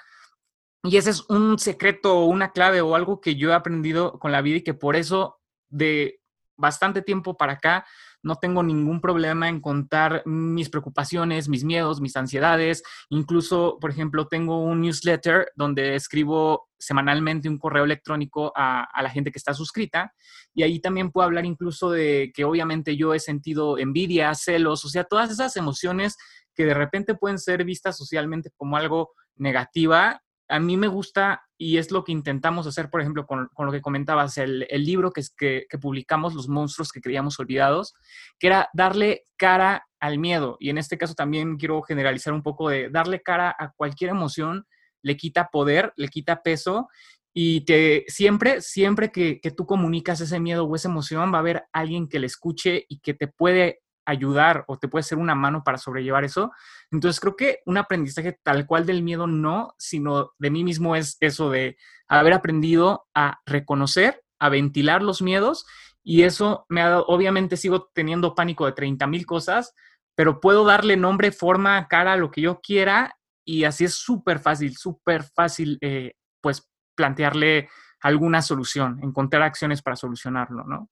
[0.84, 4.32] Y ese es un secreto o una clave o algo que yo he aprendido con
[4.32, 5.38] la vida y que por eso
[5.70, 6.22] de
[6.56, 7.86] bastante tiempo para acá
[8.24, 12.84] no tengo ningún problema en contar mis preocupaciones, mis miedos, mis ansiedades.
[13.10, 19.10] Incluso, por ejemplo, tengo un newsletter donde escribo semanalmente un correo electrónico a, a, la
[19.10, 20.14] gente que está suscrita
[20.54, 24.90] y ahí también puedo hablar incluso de que obviamente yo he sentido envidia, celos, o
[24.90, 26.18] sea, todas esas emociones
[26.54, 31.78] que de repente pueden ser vistas socialmente como algo negativa a mí me gusta y
[31.78, 35.78] es lo que intentamos hacer, por ejemplo, con, lo que comentabas, el, libro que, que,
[35.80, 37.94] publicamos, Los monstruos que creíamos olvidados,
[38.40, 40.58] que era darle cara al miedo.
[40.60, 44.66] Y en este caso también quiero generalizar un poco de darle cara a cualquier emoción,
[45.02, 46.88] le quita poder, le quita peso.
[47.34, 51.42] Y te, siempre, siempre que, que tú comunicas ese miedo o esa emoción, va a
[51.42, 55.36] haber alguien que le escuche y que te puede ayudar o te puede ser una
[55.36, 56.52] mano para sobrellevar eso.
[56.92, 61.18] Entonces creo que un aprendizaje tal cual del miedo no, sino de mí mismo es
[61.20, 65.66] eso de haber aprendido a reconocer, a ventilar los miedos
[66.04, 69.76] y eso me ha dado, obviamente sigo teniendo pánico de 30 mil cosas,
[70.16, 74.78] pero puedo darle nombre, forma, cara lo que yo quiera y así es súper fácil,
[74.78, 77.70] súper fácil eh, pues plantearle
[78.02, 80.90] alguna solución, encontrar acciones para solucionarlo, ¿no?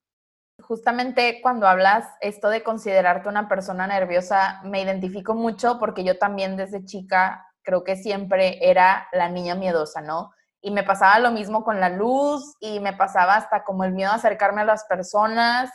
[0.61, 6.55] Justamente cuando hablas esto de considerarte una persona nerviosa, me identifico mucho porque yo también
[6.55, 10.31] desde chica creo que siempre era la niña miedosa, ¿no?
[10.61, 14.11] Y me pasaba lo mismo con la luz y me pasaba hasta como el miedo
[14.11, 15.69] a acercarme a las personas.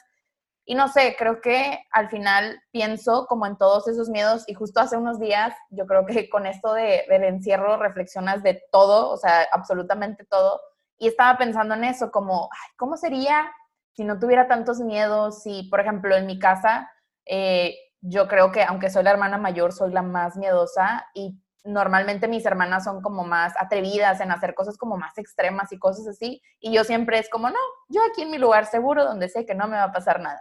[0.64, 4.80] Y no sé, creo que al final pienso como en todos esos miedos y justo
[4.80, 9.16] hace unos días yo creo que con esto de, del encierro reflexionas de todo, o
[9.16, 10.60] sea, absolutamente todo.
[10.98, 13.50] Y estaba pensando en eso, como, ¿cómo sería
[13.92, 16.90] si no tuviera tantos miedos, si, por ejemplo, en mi casa,
[17.26, 22.28] eh, yo creo que aunque soy la hermana mayor, soy la más miedosa y normalmente
[22.28, 26.42] mis hermanas son como más atrevidas en hacer cosas como más extremas y cosas así.
[26.58, 29.54] Y yo siempre es como, no, yo aquí en mi lugar seguro, donde sé que
[29.54, 30.40] no me va a pasar nada.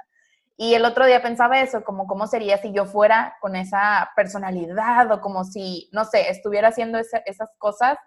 [0.61, 5.09] Y el otro día pensaba eso, como cómo sería si yo fuera con esa personalidad
[5.11, 7.97] o como si, no sé, estuviera haciendo esas cosas.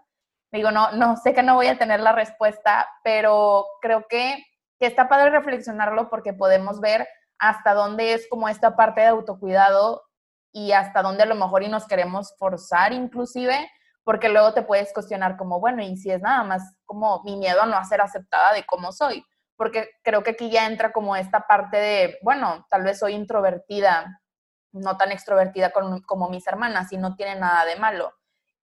[0.50, 4.37] Digo, no, no, sé que no voy a tener la respuesta, pero creo que
[4.82, 7.06] que está padre reflexionarlo porque podemos ver
[7.38, 10.02] hasta dónde es como esta parte de autocuidado
[10.50, 13.70] y hasta dónde a lo mejor y nos queremos forzar inclusive,
[14.02, 17.62] porque luego te puedes cuestionar como, bueno, y si es nada más como mi miedo
[17.62, 21.46] a no ser aceptada de cómo soy, porque creo que aquí ya entra como esta
[21.46, 24.20] parte de, bueno, tal vez soy introvertida,
[24.72, 28.12] no tan extrovertida como mis hermanas y no tiene nada de malo.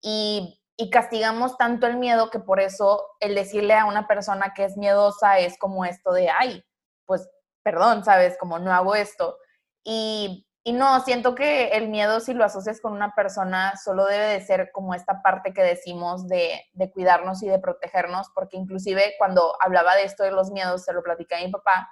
[0.02, 4.64] Y y castigamos tanto el miedo que por eso el decirle a una persona que
[4.64, 6.64] es miedosa es como esto de, ay,
[7.06, 7.30] pues
[7.64, 8.38] perdón, ¿sabes?
[8.40, 9.38] Como no hago esto.
[9.84, 14.28] Y, y no, siento que el miedo si lo asocias con una persona solo debe
[14.28, 19.16] de ser como esta parte que decimos de, de cuidarnos y de protegernos, porque inclusive
[19.18, 21.90] cuando hablaba de esto de los miedos, se lo platicé a mi papá,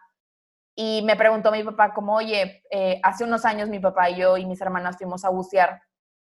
[0.75, 4.37] y me preguntó mi papá como, oye, eh, hace unos años mi papá y yo
[4.37, 5.81] y mis hermanas fuimos a bucear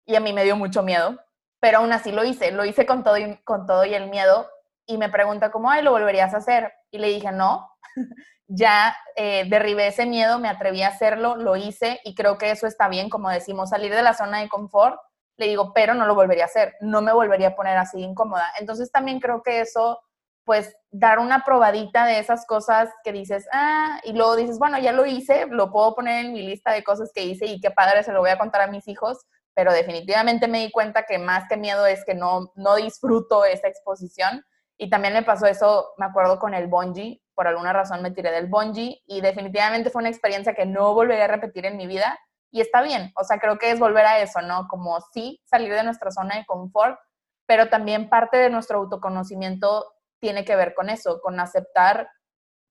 [0.04, 1.16] y a mí me dio mucho miedo
[1.60, 4.48] pero aún así lo hice, lo hice con todo y, con todo y el miedo
[4.86, 6.72] y me pregunta cómo, ay, ¿lo volverías a hacer?
[6.90, 7.70] Y le dije, no,
[8.48, 12.66] ya eh, derribé ese miedo, me atreví a hacerlo, lo hice y creo que eso
[12.66, 14.98] está bien, como decimos, salir de la zona de confort,
[15.36, 18.46] le digo, pero no lo volvería a hacer, no me volvería a poner así incómoda.
[18.58, 20.00] Entonces también creo que eso,
[20.44, 24.92] pues dar una probadita de esas cosas que dices, ah, y luego dices, bueno, ya
[24.92, 28.02] lo hice, lo puedo poner en mi lista de cosas que hice y qué padre,
[28.02, 31.48] se lo voy a contar a mis hijos, pero definitivamente me di cuenta que más
[31.48, 34.44] que miedo es que no, no disfruto esa exposición.
[34.78, 38.30] Y también me pasó eso, me acuerdo con el bungee, por alguna razón me tiré
[38.30, 42.18] del bungee y definitivamente fue una experiencia que no volveré a repetir en mi vida,
[42.52, 44.66] y está bien, o sea, creo que es volver a eso, ¿no?
[44.68, 46.98] Como sí, salir de nuestra zona de confort,
[47.46, 49.86] pero también parte de nuestro autoconocimiento
[50.20, 52.08] tiene que ver con eso, con aceptar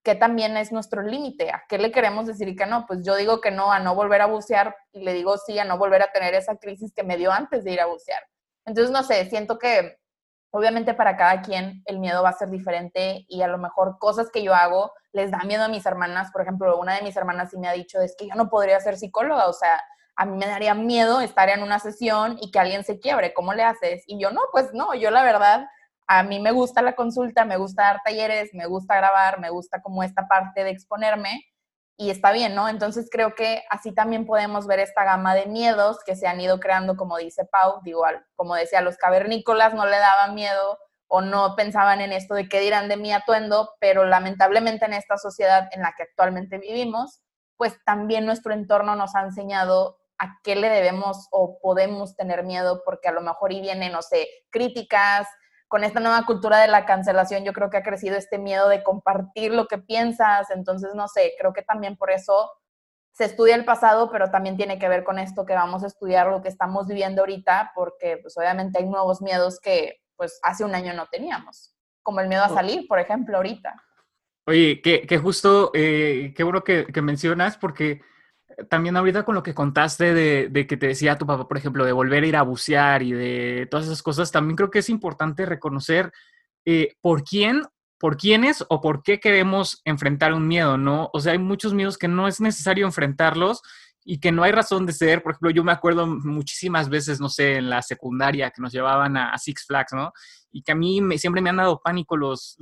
[0.04, 2.86] que también es nuestro límite, a qué le queremos decir y que no.
[2.88, 5.66] Pues yo digo que no a no volver a bucear y le digo sí a
[5.66, 8.22] no volver a tener esa crisis que me dio antes de ir a bucear.
[8.66, 9.98] Entonces, no sé, siento que
[10.52, 14.30] obviamente para cada quien el miedo va a ser diferente y a lo mejor cosas
[14.32, 16.32] que yo hago les da miedo a mis hermanas.
[16.32, 18.80] Por ejemplo, una de mis hermanas sí me ha dicho, es que yo no podría
[18.80, 19.82] ser psicóloga, o sea,
[20.16, 23.54] a mí me daría miedo estar en una sesión y que alguien se quiebre, ¿cómo
[23.54, 24.04] le haces?
[24.06, 25.66] Y yo no, pues no, yo la verdad,
[26.12, 29.80] a mí me gusta la consulta, me gusta dar talleres, me gusta grabar, me gusta
[29.84, 31.45] como esta parte de exponerme
[31.98, 32.67] y está bien, ¿no?
[32.67, 36.60] Entonces creo que así también podemos ver esta gama de miedos que se han ido
[36.60, 41.56] creando, como dice Pau, digo, como decía, los cavernícolas no le daban miedo o no
[41.56, 45.84] pensaban en esto de qué dirán de mi atuendo, pero lamentablemente en esta sociedad en
[45.84, 47.22] la que actualmente vivimos,
[47.56, 52.82] pues también nuestro entorno nos ha enseñado a qué le debemos o podemos tener miedo,
[52.84, 55.28] porque a lo mejor y vienen, no sé, críticas,
[55.69, 58.84] con esta nueva cultura de la cancelación, yo creo que ha crecido este miedo de
[58.84, 62.51] compartir lo que piensas, entonces no sé, creo que también por eso
[63.12, 66.27] se estudia el pasado, pero también tiene que ver con esto que vamos a estudiar
[66.27, 70.73] lo que estamos viviendo ahorita, porque pues obviamente hay nuevos miedos que pues hace un
[70.73, 73.75] año no teníamos, como el miedo a salir, por ejemplo, ahorita.
[74.47, 78.01] Oye, que, justo, eh, qué bueno que, que mencionas, porque
[78.67, 81.91] también ahorita con lo que contaste de, que te decía tu papá, por ejemplo, de
[81.91, 85.45] volver a ir a bucear y de todas esas cosas, también creo que es importante
[85.45, 86.12] reconocer
[86.65, 87.63] eh, por quién,
[87.98, 91.10] por quiénes o por qué queremos enfrentar un miedo, ¿no?
[91.13, 93.62] O sea, hay muchos miedos que no es necesario enfrentarlos
[94.04, 95.22] y que no hay razón de ser.
[95.22, 99.17] Por ejemplo, yo me acuerdo muchísimas veces, no sé, en la secundaria que nos llevaban
[99.17, 100.12] a, Six Flags, ¿no?
[100.52, 102.58] Y que a mí me, siempre me han dado pánico los,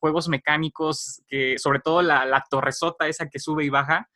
[0.00, 4.08] juegos mecánicos, que sobre todo la, la torresota esa que sube y baja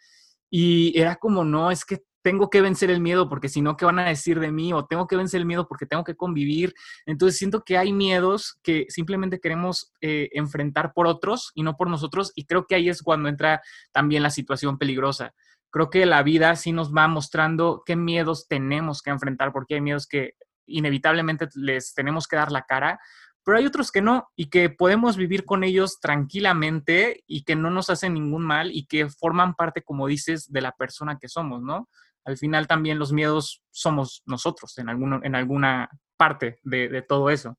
[0.54, 3.86] y era como, no, es que tengo que vencer el miedo porque si no, ¿qué
[3.86, 4.74] van a decir de mí?
[4.74, 6.74] O tengo que vencer el miedo porque tengo que convivir.
[7.06, 11.88] Entonces siento que hay miedos que simplemente queremos eh, enfrentar por otros y no por
[11.88, 12.32] nosotros.
[12.34, 13.62] Y creo que ahí es cuando entra
[13.92, 15.32] también la situación peligrosa.
[15.70, 19.80] Creo que la vida sí nos va mostrando qué miedos tenemos que enfrentar porque hay
[19.80, 20.34] miedos que
[20.66, 23.00] inevitablemente les tenemos que dar la cara,
[23.44, 27.70] pero hay otros que no y que podemos vivir con ellos tranquilamente y que no
[27.70, 31.62] nos hacen ningún mal y que forman parte, como dices, de la persona que somos,
[31.62, 31.88] ¿no?
[32.24, 37.58] Al final también los miedos somos nosotros en, alguno, en alguna parte de, todo eso.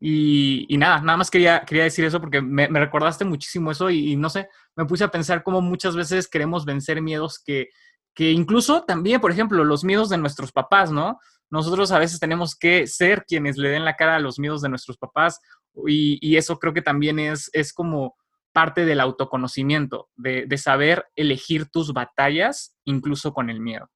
[0.00, 4.28] Y, nada, nada más quería, quería decir eso porque me, recordaste muchísimo eso y, no
[4.28, 7.68] sé, me puse a pensar cómo muchas veces queremos vencer miedos que,
[8.12, 11.20] que incluso también, por ejemplo, los miedos de nuestros papás, ¿no?
[11.52, 14.70] Nosotros a veces tenemos que ser quienes le den la cara a los miedos de
[14.70, 15.38] nuestros papás
[15.86, 18.16] y, eso creo que también es, es como
[18.52, 23.90] parte del autoconocimiento, de, saber elegir tus batallas incluso con el miedo.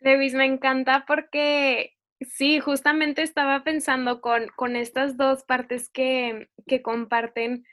[0.00, 6.82] Lewis, me encanta porque sí, justamente estaba pensando con, con estas dos partes que, que
[6.82, 7.64] comparten,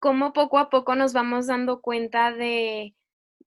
[0.00, 2.96] cómo poco a poco nos vamos dando cuenta de,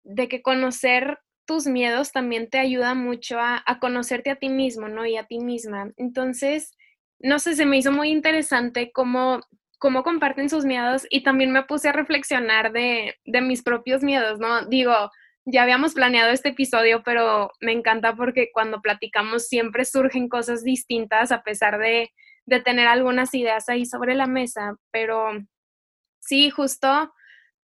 [0.04, 5.06] de que conocer tus miedos también te ayuda mucho a, conocerte a ti mismo, ¿no?
[5.06, 5.92] Y a ti misma.
[5.98, 6.72] Entonces,
[7.20, 9.42] no sé, se me hizo muy interesante cómo,
[9.80, 14.40] cómo comparten sus miedos y también me puse a reflexionar de, de mis propios miedos,
[14.40, 14.66] ¿no?
[14.66, 14.94] Digo,
[15.46, 21.32] ya habíamos planeado este episodio, pero me encanta porque cuando platicamos siempre surgen cosas distintas
[21.32, 22.12] a pesar de,
[22.46, 25.32] de tener algunas ideas ahí sobre la mesa, pero
[26.20, 27.12] sí, justo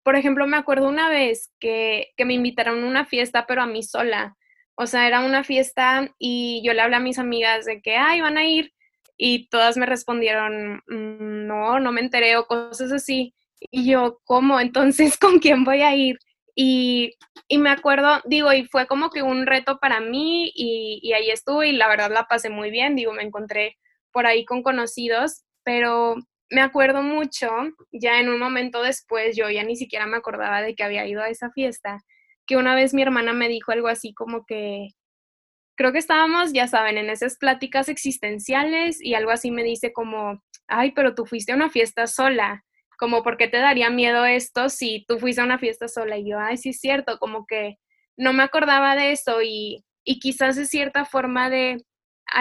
[0.07, 3.83] por ejemplo, me acuerdo una vez que, me invitaron a una fiesta, pero a mí
[3.83, 4.37] sola.
[4.75, 8.21] O sea, era una fiesta y yo le hablé a mis amigas de que, ay,
[8.21, 8.71] van a ir.
[9.17, 13.35] Y todas me respondieron, mm, no, no me enteré o cosas así.
[13.69, 14.61] Y yo, ¿cómo?
[14.61, 16.17] Entonces, ¿con quién voy a ir?
[16.55, 17.11] Y,
[17.57, 21.67] me acuerdo, digo, y fue como que un reto para mí y, y ahí estuve
[21.67, 23.75] y la verdad la pasé muy bien, digo, me encontré
[24.13, 26.15] por ahí con conocidos, pero
[26.49, 27.49] me acuerdo mucho,
[27.91, 31.21] ya en un momento después, yo ya ni siquiera me acordaba de que había ido
[31.21, 31.99] a esa fiesta,
[32.45, 34.87] que una vez mi hermana me dijo algo así como que,
[35.75, 40.41] creo que estábamos, ya saben, en esas pláticas existenciales y algo así me dice como,
[40.67, 42.65] ay, pero tú fuiste a una fiesta sola,
[42.97, 46.17] como, ¿por qué te daría miedo esto si tú fuiste a una fiesta sola?
[46.17, 47.77] Y yo, ay, sí es cierto, como que
[48.17, 51.77] no me acordaba de eso y, y quizás es cierta forma de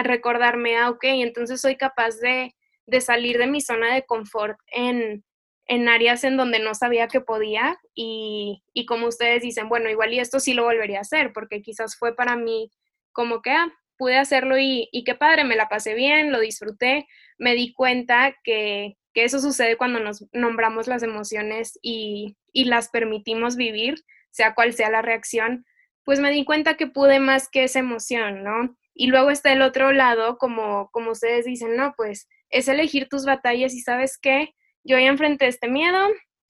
[0.03, 2.55] recordarme, ah, ok, entonces soy capaz de
[2.87, 5.23] de salir de mi zona de confort en,
[5.67, 10.13] en áreas en donde no sabía que podía y, y, como ustedes dicen, bueno, igual
[10.13, 12.71] y esto sí lo volvería a hacer porque quizás fue para mí
[13.11, 17.07] como que, ah, pude hacerlo y, y qué padre, me la pasé bien, lo disfruté,
[17.37, 22.89] me di cuenta que, que eso sucede cuando nos nombramos las emociones y, y las
[22.89, 23.95] permitimos vivir,
[24.29, 25.65] sea cual sea la reacción,
[26.05, 28.77] pues me di cuenta que pude más que esa emoción, ¿no?
[28.93, 33.25] Y luego está el otro lado, como, como ustedes dicen, no, pues es elegir tus
[33.25, 36.07] batallas y sabes qué, yo ya enfrenté este miedo,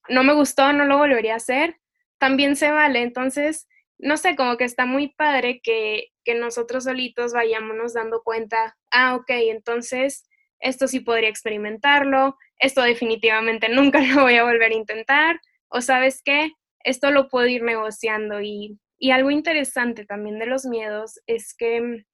[0.09, 1.77] no me gustó, no lo volvería a hacer,
[2.19, 3.01] también se vale.
[3.01, 8.77] Entonces, no sé, como que está muy padre que, que nosotros solitos vayámonos dando cuenta,
[8.91, 10.23] ah, ok, entonces
[10.59, 16.21] esto sí podría experimentarlo, esto definitivamente nunca lo voy a volver a intentar, o sabes
[16.23, 16.51] qué,
[16.83, 18.41] esto lo puedo ir negociando.
[18.41, 22.05] Y, y algo interesante también de los miedos es que,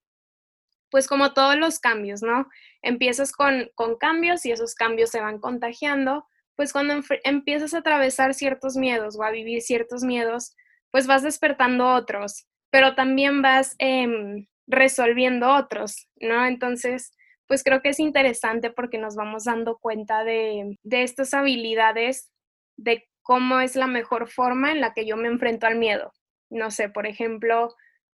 [0.93, 2.47] pues como todos los cambios, ¿no?
[2.83, 8.35] Empiezas con, con cambios y esos cambios se van contagiando, pues cuando empiezas a atravesar
[8.35, 10.55] ciertos miedos o a vivir ciertos miedos,
[10.91, 16.45] pues vas despertando otros, pero también vas em, resolviendo otros, ¿no?
[16.45, 17.11] Entonces,
[17.47, 22.31] pues creo que es interesante porque nos vamos dando cuenta de, de estas habilidades,
[22.77, 26.13] de cómo es la mejor forma en la que yo me enfrento al miedo.
[26.51, 27.73] No sé, por ejemplo,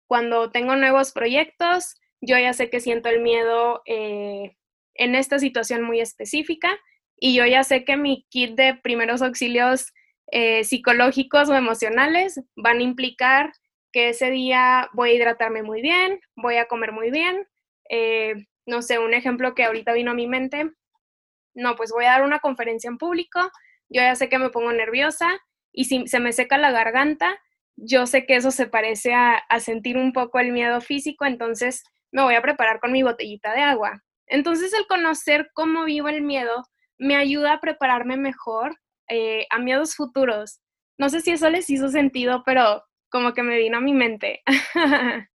[0.07, 4.55] cuando tengo nuevos proyectos, yo ya sé que siento el miedo eh,
[4.95, 6.77] en esta situación muy específica
[7.17, 9.93] y yo ya sé que mi kit de primeros auxilios
[10.31, 13.51] eh, psicológicos o emocionales van a implicar
[13.91, 17.47] que ese día voy a hidratarme muy bien, voy a comer muy bien.
[17.89, 18.33] Eh,
[18.65, 20.71] no sé, un ejemplo que ahorita vino a mi mente,
[21.53, 23.39] no, pues voy a dar una conferencia en público,
[23.87, 25.29] yo ya sé que me pongo nerviosa
[25.71, 27.39] y si se me seca la garganta,
[27.77, 31.83] yo sé que eso se parece a, a sentir un poco el miedo físico, entonces
[32.15, 34.01] me voy a preparar con mi botellita de agua.
[34.25, 36.63] Entonces el conocer cómo vivo el miedo
[36.97, 38.77] me ayuda a prepararme mejor
[39.09, 40.61] eh, a miedos futuros.
[40.97, 44.41] No sé si eso les hizo sentido, pero como que me vino a mi mente.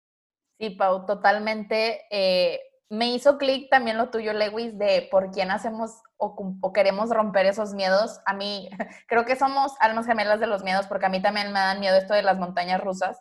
[0.57, 2.05] sí, Pau, totalmente.
[2.11, 7.45] Eh, me hizo clic también lo tuyo, Lewis, de por quién hacemos o, queremos romper
[7.45, 8.21] esos miedos.
[8.25, 8.69] A mí,
[9.09, 11.97] creo que somos almas gemelas de los miedos, porque a mí también me dan miedo
[11.97, 13.19] esto de las montañas rusas.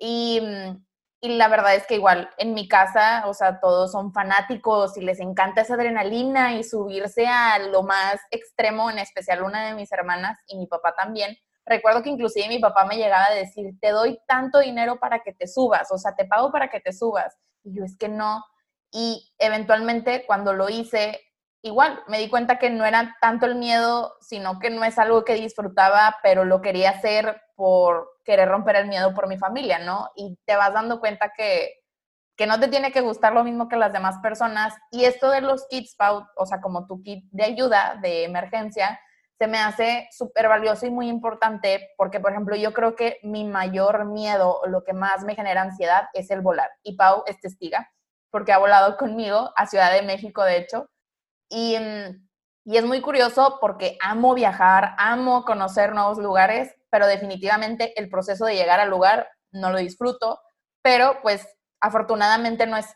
[0.00, 0.87] Y mm,
[1.20, 5.00] y la verdad es que igual en mi casa, o sea, todos son fanáticos y
[5.00, 9.90] les encanta esa adrenalina y subirse a lo más extremo, en especial una de mis
[9.90, 11.36] hermanas y mi papá también.
[11.66, 15.32] Recuerdo que inclusive mi papá me llegaba a decir, te doy tanto dinero para que
[15.34, 17.36] te subas, o sea, te pago para que te subas.
[17.64, 18.44] Y yo es que no.
[18.92, 21.20] Y eventualmente cuando lo hice,
[21.62, 25.24] igual me di cuenta que no era tanto el miedo, sino que no es algo
[25.24, 30.10] que disfrutaba, pero lo quería hacer por querer romper el miedo por mi familia, ¿no?
[30.14, 31.80] Y te vas dando cuenta que,
[32.36, 34.76] que no te tiene que gustar lo mismo que las demás personas.
[34.92, 35.96] Y esto de los kits,
[36.36, 39.00] o sea, como tu kit de ayuda, de emergencia,
[39.40, 43.44] se me hace súper valioso y muy importante porque, por ejemplo, yo creo que mi
[43.44, 46.70] mayor miedo, lo que más me genera ansiedad, es el volar.
[46.84, 47.90] Y Pau es testiga,
[48.30, 50.88] porque ha volado conmigo a Ciudad de México, de hecho,
[51.48, 51.76] y,
[52.64, 58.46] y es muy curioso porque amo viajar, amo conocer nuevos lugares, pero definitivamente el proceso
[58.46, 60.40] de llegar al lugar no lo disfruto,
[60.82, 61.46] pero pues
[61.80, 62.86] afortunadamente no es,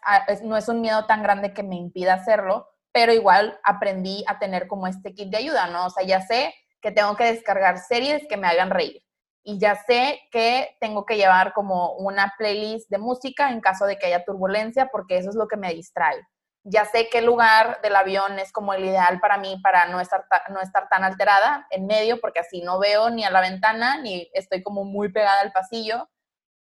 [0.43, 4.67] no es un miedo tan grande que me impida hacerlo, pero igual aprendí a tener
[4.67, 5.87] como este kit de ayuda, ¿no?
[5.87, 9.03] O sea, ya sé que tengo que descargar series que me hagan reír
[9.45, 13.99] y ya sé que tengo que llevar como una playlist de música en caso de
[13.99, 16.21] que haya turbulencia porque eso es lo que me distrae
[16.65, 20.25] ya sé qué lugar del avión es como el ideal para mí para no estar,
[20.51, 24.31] no estar tan alterada en medio, porque así no veo ni a la ventana, ni
[24.33, 26.09] estoy como muy pegada al pasillo.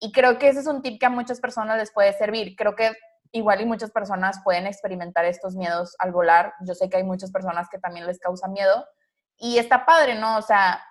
[0.01, 2.57] Y creo que ese es un tip que a muchas personas les puede servir.
[2.57, 2.93] Creo que
[3.31, 6.55] igual y muchas personas pueden experimentar estos miedos al volar.
[6.67, 8.85] Yo sé que hay muchas personas que también les causa miedo.
[9.37, 10.37] Y está padre, ¿no?
[10.37, 10.83] O sea,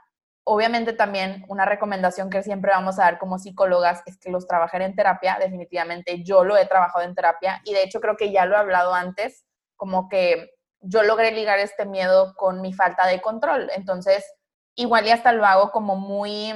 [0.43, 4.81] Obviamente también una recomendación que siempre vamos a dar como psicólogas es que los trabajen
[4.81, 5.37] en terapia.
[5.39, 8.59] Definitivamente yo lo he trabajado en terapia y de hecho creo que ya lo he
[8.59, 13.69] hablado antes, como que yo logré ligar este miedo con mi falta de control.
[13.75, 14.25] Entonces,
[14.75, 16.53] igual y hasta lo hago como muy,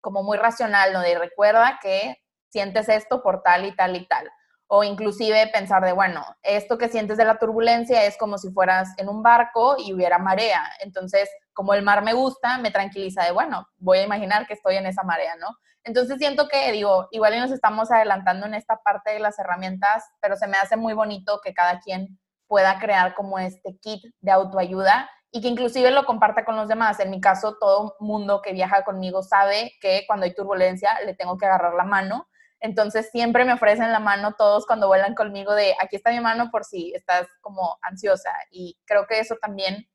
[0.00, 1.00] como muy racional, ¿no?
[1.00, 2.16] De recuerda que
[2.48, 4.30] sientes esto por tal y tal y tal.
[4.68, 8.88] O inclusive pensar de, bueno, esto que sientes de la turbulencia es como si fueras
[8.98, 10.62] en un barco y hubiera marea.
[10.80, 14.76] Entonces, como el mar me gusta, me tranquiliza de, bueno, voy a imaginar que estoy
[14.76, 15.48] en esa marea, ¿no?
[15.84, 20.36] Entonces siento que, digo, igual nos estamos adelantando en esta parte de las herramientas, pero
[20.36, 22.18] se me hace muy bonito que cada quien
[22.48, 26.98] pueda crear como este kit de autoayuda y que inclusive lo comparta con los demás.
[26.98, 31.36] En mi caso, todo mundo que viaja conmigo sabe que cuando hay turbulencia le tengo
[31.36, 32.28] que agarrar la mano.
[32.60, 36.50] Entonces siempre me ofrecen la mano todos cuando vuelan conmigo de aquí está mi mano
[36.50, 38.32] por si estás como ansiosa.
[38.50, 39.88] Y creo que eso también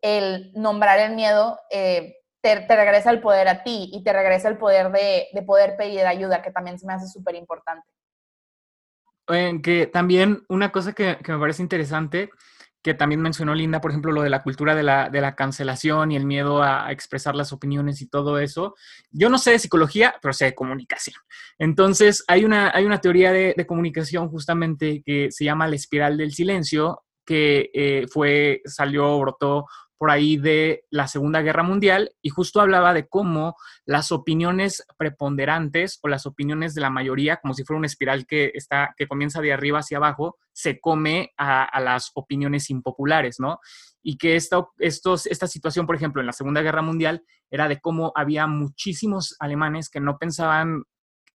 [0.00, 4.58] el nombrar el miedo eh, te, regresa el poder a ti y te regresa el
[4.58, 7.86] poder de, poder pedir ayuda, que también se me hace súper importante.
[9.62, 12.30] Que también una cosa que, me parece interesante
[12.82, 16.10] que también mencionó Linda, por ejemplo, lo de la cultura de la, de la cancelación
[16.10, 18.74] y el miedo a, expresar las opiniones y todo eso.
[19.10, 21.16] Yo no sé de psicología, pero sé de comunicación.
[21.58, 26.32] Entonces, hay una, hay una teoría de, comunicación justamente que se llama la espiral del
[26.32, 29.66] silencio, que eh, fue, salió, brotó
[30.02, 36.00] por ahí de la Segunda Guerra Mundial y justo hablaba de cómo las opiniones preponderantes
[36.02, 39.40] o las opiniones de la mayoría, como si fuera una espiral que, está, que comienza
[39.40, 43.60] de arriba hacia abajo, se come a, las opiniones impopulares, ¿no?
[44.02, 47.78] Y que esta, estos, esta situación, por ejemplo, en la Segunda Guerra Mundial, era de
[47.78, 50.82] cómo había muchísimos alemanes que no pensaban,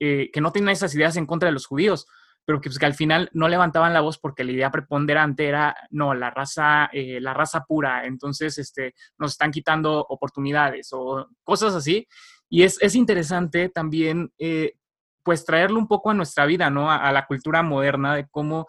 [0.00, 2.06] eh, que no tenían esas ideas en contra de los judíos,
[2.44, 5.76] pero que, pues, que al final no levantaban la voz porque la idea preponderante era,
[5.90, 11.74] no, la raza, eh, la raza pura, entonces este, nos están quitando oportunidades o cosas
[11.74, 12.06] así.
[12.48, 14.74] Y es, es interesante también, eh,
[15.22, 16.90] pues, traerlo un poco a nuestra vida, ¿no?
[16.90, 18.66] A, la cultura moderna, de cómo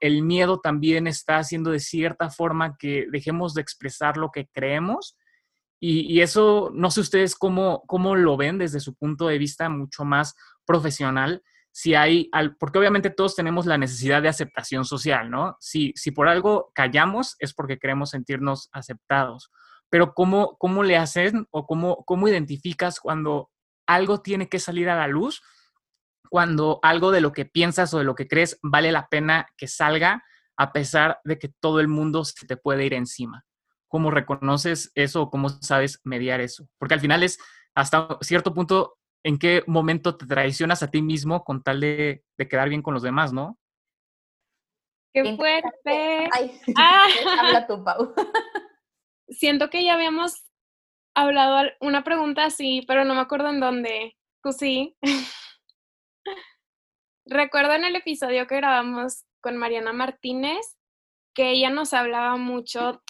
[0.00, 5.16] el miedo también está haciendo de cierta forma que dejemos de expresar lo que creemos.
[5.78, 9.68] Y, y eso, no sé ustedes cómo, cómo lo ven desde su punto de vista
[9.68, 10.34] mucho más
[10.66, 11.42] profesional,
[11.72, 15.56] si hay, porque obviamente todos tenemos la necesidad de aceptación social, ¿no?
[15.60, 19.50] Si, si por algo callamos es porque queremos sentirnos aceptados,
[19.88, 23.50] pero ¿cómo, cómo le hacen o cómo, cómo identificas cuando
[23.86, 25.42] algo tiene que salir a la luz,
[26.28, 29.66] cuando algo de lo que piensas o de lo que crees vale la pena que
[29.66, 30.24] salga
[30.56, 33.44] a pesar de que todo el mundo se te puede ir encima?
[33.88, 36.68] ¿Cómo reconoces eso o cómo sabes mediar eso?
[36.78, 37.38] Porque al final es
[37.74, 42.68] hasta cierto punto en qué momento te traicionas a ti mismo con tal de, quedar
[42.68, 43.58] bien con los demás, ¿no?
[45.12, 46.28] ¡Qué fuerte!
[46.32, 47.06] Ay, ah.
[47.40, 48.14] habla tú, Pau.
[49.28, 50.44] Siento que ya habíamos
[51.14, 54.16] hablado una pregunta así, pero no me acuerdo en dónde.
[54.42, 54.96] Pues sí.
[57.26, 60.76] Recuerdo en el episodio que grabamos con Mariana Martínez
[61.34, 63.02] que ella nos hablaba mucho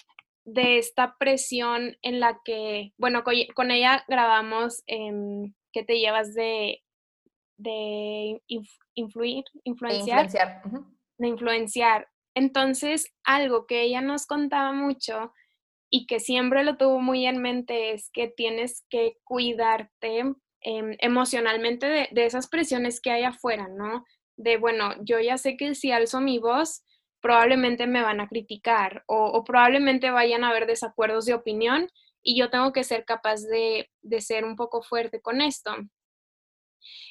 [0.43, 6.81] de esta presión en la que, bueno, con, ella grabamos en que te llevas de,
[7.57, 8.41] de
[8.95, 10.29] influir, influenciar,
[11.17, 12.07] de influenciar.
[12.35, 15.33] Entonces, algo que ella nos contaba mucho
[15.89, 20.23] y que siempre lo tuvo muy en mente es que tienes que cuidarte
[20.61, 24.05] em, emocionalmente de, de, esas presiones que hay afuera, ¿no?
[24.37, 26.83] De, bueno, yo ya sé que si alzo mi voz,
[27.21, 31.87] probablemente me van a criticar o, o probablemente vayan a haber desacuerdos de opinión
[32.23, 35.75] y yo tengo que ser capaz de, ser un poco fuerte con esto.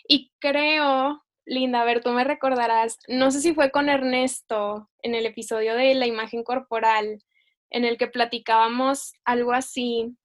[0.07, 5.15] Y creo, Linda, a ver, tú me recordarás, no sé si fue con Ernesto en
[5.15, 7.23] el episodio de la imagen corporal,
[7.71, 10.17] en el que platicábamos algo así,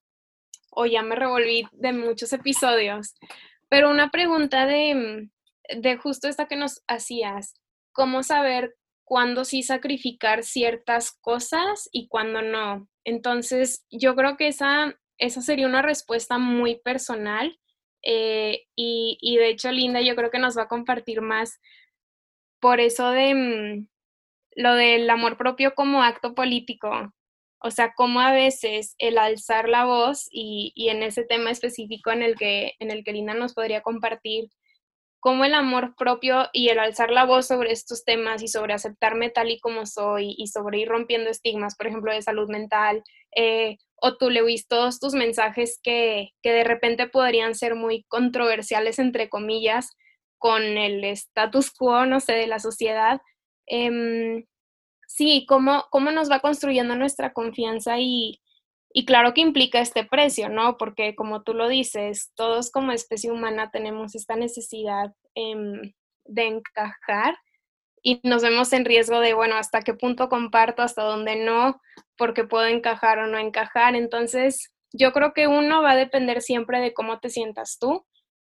[0.72, 3.16] o ya me revolví de muchos episodios,
[3.70, 5.30] pero una pregunta de,
[5.70, 7.54] de justo esta que nos hacías,
[7.92, 8.76] ¿cómo saber
[9.06, 12.90] cuándo sí sacrificar ciertas cosas y cuándo no?
[13.06, 17.58] Entonces, yo creo que esa, esa sería una respuesta muy personal
[18.06, 21.60] eh, y, de hecho Linda yo creo que nos va a compartir más
[22.60, 23.88] por eso de mm,
[24.56, 27.14] lo del amor propio como acto político.
[27.60, 32.12] O sea, cómo a veces el alzar la voz y, y en ese tema específico
[32.12, 34.50] en el, que, en el que Linda nos podría compartir,
[35.26, 39.32] cómo el amor propio y el alzar la voz sobre estos temas y sobre aceptarme
[39.32, 43.02] tal y como soy y sobre ir rompiendo estigmas, por ejemplo, de salud mental,
[43.36, 49.00] eh, o tú, Lewis, todos tus mensajes que, que de repente podrían ser muy controversiales,
[49.00, 49.98] entre comillas,
[50.38, 53.20] con el status quo, no sé, de la sociedad.
[53.66, 54.46] Em,
[55.08, 58.42] sí, cómo, cómo nos va construyendo nuestra confianza y,
[58.98, 60.78] y claro que implica este precio, ¿no?
[60.78, 65.92] Porque como tú lo dices, todos como especie humana tenemos esta necesidad em,
[66.24, 67.38] de encajar
[68.02, 71.82] y nos vemos en riesgo de, bueno, hasta qué punto comparto, hasta dónde no,
[72.18, 73.96] porque puedo encajar o no encajar.
[73.96, 78.06] Entonces, yo creo que uno va a depender siempre de cómo te sientas tú,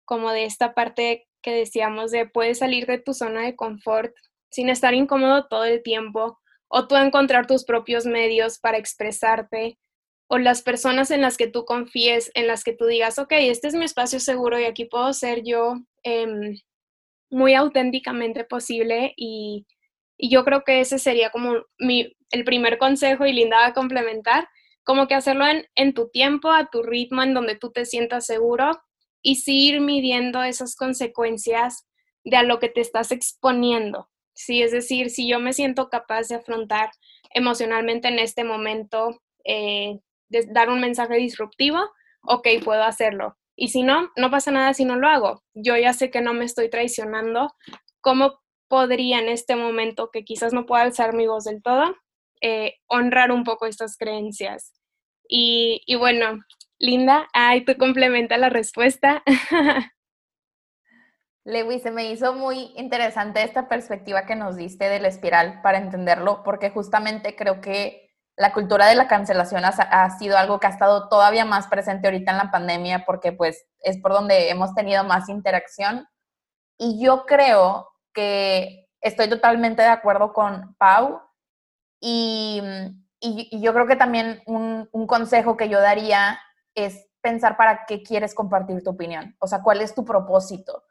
[0.05, 4.13] como de esta parte que decíamos de puedes salir de tu zona de confort
[4.51, 6.39] sin estar incómodo todo el tiempo,
[6.69, 9.79] o tú encontrar tus propios medios para expresarte,
[10.27, 13.69] o las personas en las que tú confíes, en las que tú digas, ok, este
[13.69, 16.57] es mi espacio seguro y aquí puedo ser yo em,
[17.31, 19.67] muy auténticamente posible y,
[20.17, 24.49] yo creo que ese sería como mi, el primer consejo y Linda va a complementar,
[24.85, 28.25] como que hacerlo en, en tu tiempo, a tu ritmo, en donde tú te sientas
[28.25, 28.71] seguro
[29.23, 31.89] y seguir midiendo esas consecuencias
[32.23, 34.09] de a lo que te estás exponiendo.
[34.35, 36.91] Sí, es decir, si yo me siento capaz de afrontar
[37.31, 39.99] emocionalmente en este momento eh,
[40.29, 41.79] dar un mensaje disruptivo,
[42.23, 43.37] ok, puedo hacerlo.
[43.57, 45.43] Y si no, no pasa nada si no lo hago.
[45.55, 47.55] Yo ya sé que no me estoy traicionando.
[48.01, 51.95] ¿Cómo podría en este momento, que quizás no pueda alzar mi voz del todo,
[52.41, 54.73] eh, honrar un poco estas creencias.
[55.29, 56.41] Y, y bueno,
[56.79, 59.23] Linda, ay, tú complementa la respuesta.
[61.45, 65.79] Lewis, se me hizo muy interesante esta perspectiva que nos diste de la espiral para
[65.79, 68.04] entenderlo, porque justamente creo que
[68.37, 72.33] la cultura de la cancelación ha, sido algo que ha estado todavía más presente ahorita
[72.33, 76.09] en la pandemia, porque pues es por donde hemos tenido más interacción.
[76.79, 81.21] Y yo creo que estoy totalmente de acuerdo con Pau
[82.01, 82.63] y,
[83.53, 86.39] yo creo que también un, un consejo que yo daría
[86.75, 90.83] es pensar para qué quieres compartir tu opinión, o sea, cuál es tu propósito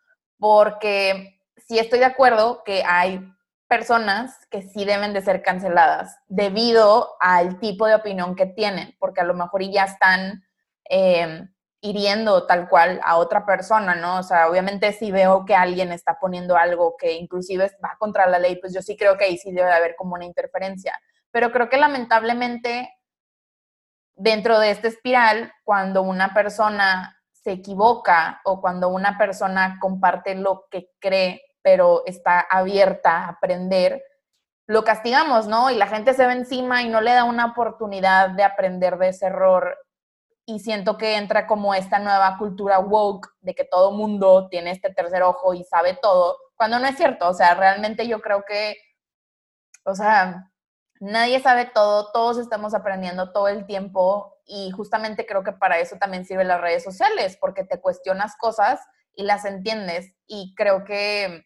[0.44, 3.26] porque sí estoy de acuerdo que hay
[3.68, 9.22] personas que sí deben de ser canceladas debido al tipo de opinión que tienen, porque
[9.22, 10.44] a lo mejor ya están
[10.86, 11.50] em,
[11.82, 14.20] hiriendo tal cual a otra persona, ¿no?
[14.20, 18.40] O sea, obviamente si veo que alguien está poniendo algo que inclusive va contra la
[18.40, 20.98] ley, pues yo sí creo que ahí sí debe haber como una interferencia.
[21.32, 22.90] Pero creo que lamentablemente
[24.16, 30.66] dentro de esta espiral, cuando una persona se equivoca o cuando una persona comparte lo
[30.72, 34.04] que cree, pero está abierta a aprender,
[34.68, 35.72] lo castigamos, ¿no?
[35.72, 39.10] Y la gente se ve encima y no le da una oportunidad de aprender de
[39.10, 39.78] ese error.
[40.46, 44.94] Y siento que entra como esta nueva cultura woke de que todo mundo tiene este
[44.94, 47.30] tercer ojo y sabe todo, cuando no es cierto.
[47.30, 48.76] O sea, realmente yo creo que,
[49.86, 50.52] o sea,
[51.00, 55.98] nadie sabe todo, todos estamos aprendiendo todo el tiempo y justamente creo que para eso
[55.98, 58.82] también sirven las redes sociales, porque te cuestionas cosas
[59.16, 61.46] y las entiendes y creo que,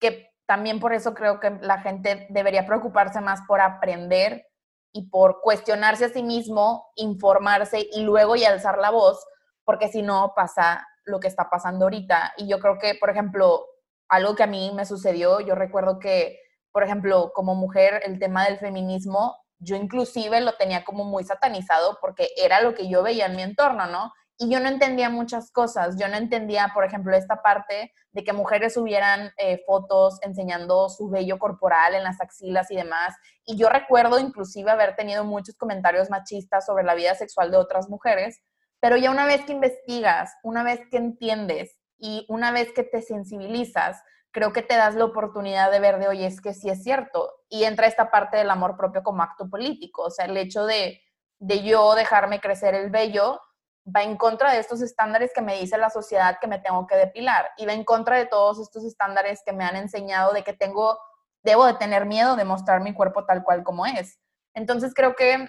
[0.00, 4.46] que también por eso creo que la gente debería preocuparse más por aprender
[4.92, 9.24] y por cuestionarse a sí mismo, informarse y luego y alzar la voz,
[9.64, 12.34] porque si no pasa lo que está pasando ahorita.
[12.36, 13.64] Y yo creo que, por ejemplo,
[14.08, 16.40] algo que a mí me sucedió, yo recuerdo que
[16.72, 21.98] por ejemplo, como mujer, el tema del feminismo, yo inclusive lo tenía como muy satanizado
[22.00, 24.12] porque era lo que yo veía en mi entorno, ¿no?
[24.42, 25.98] Y yo no entendía muchas cosas.
[25.98, 31.10] Yo no entendía, por ejemplo, esta parte de que mujeres subieran eh, fotos enseñando su
[31.10, 33.14] vello corporal en las axilas y demás.
[33.44, 37.90] Y yo recuerdo inclusive haber tenido muchos comentarios machistas sobre la vida sexual de otras
[37.90, 38.40] mujeres,
[38.80, 43.02] pero ya una vez que investigas, una vez que entiendes y una vez que te
[43.02, 46.82] sensibilizas, creo que te das la oportunidad de ver de, oye, es que sí es
[46.82, 47.30] cierto.
[47.50, 51.02] Y entra esta parte del amor propio como acto político, o sea, el hecho de,
[51.40, 53.38] de yo dejarme crecer el vello
[53.84, 56.96] va en contra de estos estándares que me dice la sociedad que me tengo que
[56.96, 60.52] depilar y va en contra de todos estos estándares que me han enseñado de que
[60.52, 60.98] tengo,
[61.42, 64.18] debo de tener miedo de mostrar mi cuerpo tal cual como es.
[64.54, 65.48] Entonces creo que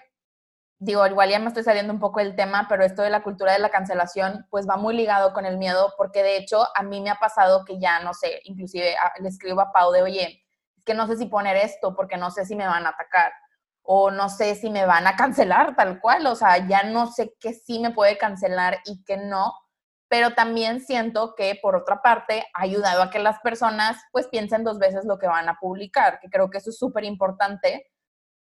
[0.81, 3.53] digo, igual ya me estoy saliendo un poco del tema, pero esto de la cultura
[3.53, 7.01] de la cancelación, pues va muy ligado con el miedo, porque de hecho a mí
[7.01, 10.43] me ha pasado que ya, no sé, inclusive le escribo a Pau de, oye,
[10.83, 13.31] que no sé si poner esto porque no sé si me van a atacar
[13.83, 17.33] o no sé si me van a cancelar tal cual, o sea, ya no sé
[17.39, 19.53] qué sí me puede cancelar y qué no,
[20.07, 24.63] pero también siento que por otra parte ha ayudado a que las personas pues piensen
[24.63, 27.91] dos veces lo que van a publicar, que creo que eso es súper importante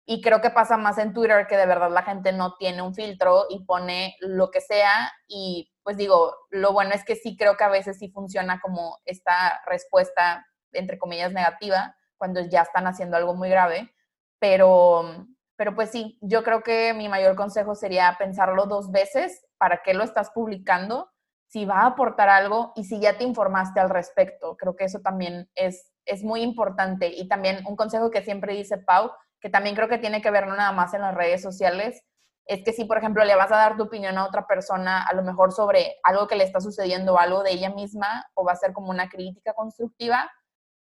[0.05, 2.93] y creo que pasa más en Twitter que de verdad la gente no tiene un
[2.95, 5.11] filtro y pone lo que sea.
[5.27, 8.97] Y pues digo, lo bueno es que sí creo que a veces sí funciona como
[9.05, 13.93] esta respuesta, entre comillas, negativa, cuando ya están haciendo algo muy grave.
[14.41, 19.81] Pero, pero pues sí, yo creo que mi mayor consejo sería pensarlo dos veces para
[19.83, 21.09] qué lo estás publicando,
[21.47, 24.57] si va a aportar algo y si ya te informaste al respecto.
[24.57, 27.07] Creo que eso también es, es muy importante.
[27.07, 29.11] Y también un consejo que siempre dice Pau
[29.41, 32.03] que también creo que tiene que ver no nada más en las redes sociales,
[32.45, 35.13] es que si, por ejemplo, le vas a dar tu opinión a otra persona, a
[35.13, 38.57] lo mejor sobre algo que le está sucediendo, algo de ella misma, o va a
[38.57, 40.29] ser como una crítica constructiva,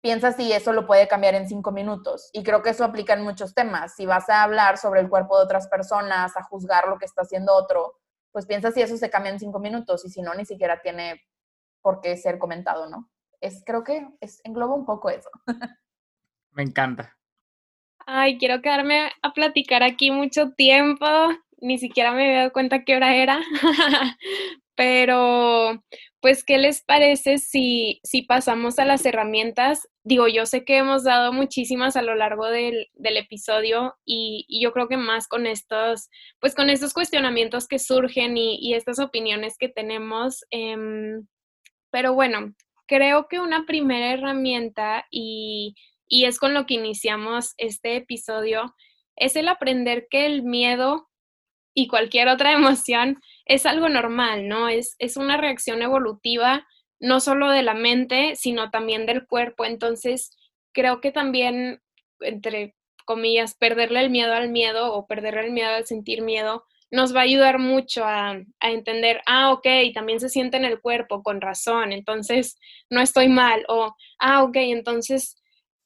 [0.02, 2.28] piensa si eso lo puede cambiar en cinco minutos.
[2.32, 3.94] Y creo que eso aplica en muchos temas.
[3.94, 7.22] Si vas a hablar sobre el cuerpo de otras personas, a juzgar lo que está
[7.22, 7.94] haciendo otro,
[8.32, 11.22] pues piensa si eso se cambia en cinco minutos y si no, ni siquiera tiene
[11.80, 13.10] por qué ser comentado, ¿no?
[13.40, 15.30] Es, creo que es, engloba un poco eso.
[16.50, 17.16] Me encanta.
[18.04, 21.06] Ay, quiero quedarme a platicar aquí mucho tiempo.
[21.62, 23.40] Ni siquiera me había dado cuenta qué hora era.
[24.74, 25.82] Pero,
[26.20, 29.88] pues, ¿qué les parece si, si pasamos a las herramientas?
[30.04, 34.72] Digo, yo sé que hemos dado muchísimas a lo largo del, del episodio y, yo
[34.72, 36.10] creo que más con estos,
[36.40, 40.44] pues con estos cuestionamientos que surgen y, estas opiniones que tenemos.
[40.50, 40.76] Eh,
[41.90, 42.54] pero bueno,
[42.86, 45.74] creo que una primera herramienta y
[46.12, 48.74] y es con lo que iniciamos este episodio,
[49.16, 51.08] es el aprender que el miedo
[51.74, 54.68] y cualquier otra emoción es algo normal, ¿no?
[54.68, 56.66] Es, es una reacción evolutiva,
[57.00, 59.64] no solo de la mente, sino también del cuerpo.
[59.64, 60.30] Entonces,
[60.72, 61.80] creo que también
[62.22, 67.14] entre comillas, perderle el miedo al miedo o perderle el miedo al sentir miedo, nos
[67.14, 71.22] va a ayudar mucho a, a, entender, ah, ok, también se siente en el cuerpo,
[71.22, 72.56] con razón, entonces
[72.90, 75.41] no estoy mal, o, ah, ok, entonces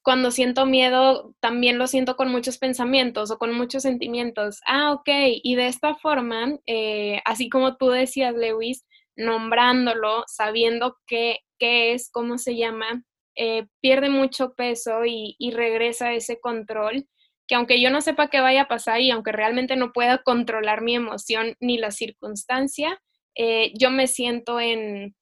[0.07, 5.09] cuando siento miedo también lo siento con muchos pensamientos o con muchos sentimientos, ah, ok,
[5.43, 8.87] y de esta forma, eh, así como tú decías, Lewis,
[9.17, 13.03] nombrándolo, sabiendo qué, qué es, cómo se llama,
[13.35, 17.09] eh, pierde mucho peso y, y regresa ese control
[17.49, 20.83] que aunque yo no sepa qué vaya a pasar y aunque realmente no pueda controlar
[20.83, 22.97] mi emoción ni la circunstancia,
[23.35, 25.17] eh, yo me siento en,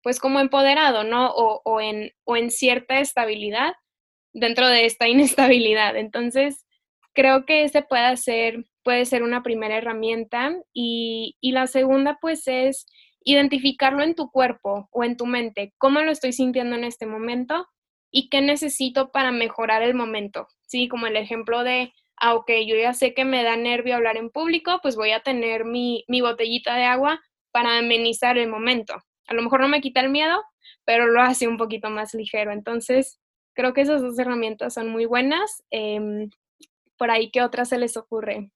[0.00, 1.32] pues como empoderado, ¿no?
[1.32, 3.72] O, o, en, o en cierta estabilidad
[4.32, 5.96] dentro de esta inestabilidad.
[5.96, 6.66] Entonces,
[7.14, 12.46] creo que ese puede ser, puede ser una primera herramienta y, y la segunda, pues,
[12.46, 12.86] es
[13.24, 17.66] identificarlo en tu cuerpo o en tu mente, cómo lo estoy sintiendo en este momento
[18.10, 20.48] y qué necesito para mejorar el momento.
[20.66, 24.16] Sí, como el ejemplo de, ah, ok, yo ya sé que me da nervio hablar
[24.16, 27.20] en público, pues voy a tener mi, mi botellita de agua
[27.50, 28.94] para amenizar el momento.
[29.26, 30.42] A lo mejor no me quita el miedo,
[30.84, 32.52] pero lo hace un poquito más ligero.
[32.52, 33.20] Entonces,
[33.58, 35.64] creo que esas dos herramientas son muy buenas.
[35.72, 36.28] Eh,
[36.96, 38.52] por ahí, ¿qué otras se les ocurre?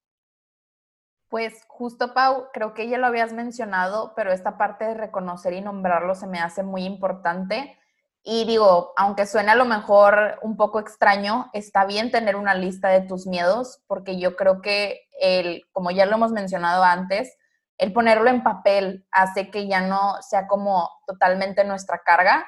[1.28, 5.60] Pues justo, Pau, creo que ya lo habías mencionado, pero esta parte de reconocer y
[5.60, 7.76] nombrarlo se me hace muy importante
[8.22, 12.88] y digo, aunque suene a lo mejor un poco extraño, está bien tener una lista
[12.88, 17.36] de tus miedos, porque yo creo que el, como ya lo hemos mencionado antes,
[17.76, 22.46] el ponerlo en papel hace que ya no sea como totalmente nuestra carga.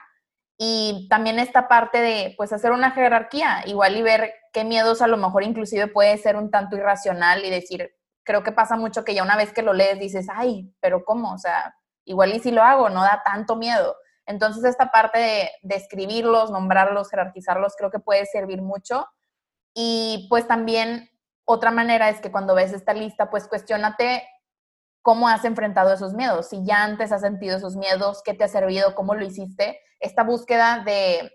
[0.59, 5.09] Y también esta parte de, pues, hacer una jerarquía, igual y ver qué miedos a
[5.09, 7.93] lo mejor inclusive puede ser un tanto irracional y decir,
[8.23, 11.33] creo que pasa mucho que ya una vez que lo lees dices, ay, pero ¿cómo?
[11.35, 11.75] O sea,
[12.05, 13.97] igual y si lo hago, no da tanto miedo
[14.27, 19.07] entonces, esta parte de, de nombrarlos, jerarquizarlos, creo que puede servir mucho.
[19.75, 21.11] Y pues también
[21.45, 24.27] otra manera es que cuando ves esta lista, pues cuestionate
[25.03, 28.49] cómo has enfrentado esos miedos, si ya antes has sentido esos miedos, qué te ha
[28.49, 29.79] servido, cómo lo hiciste.
[30.05, 31.33] Esta búsqueda de,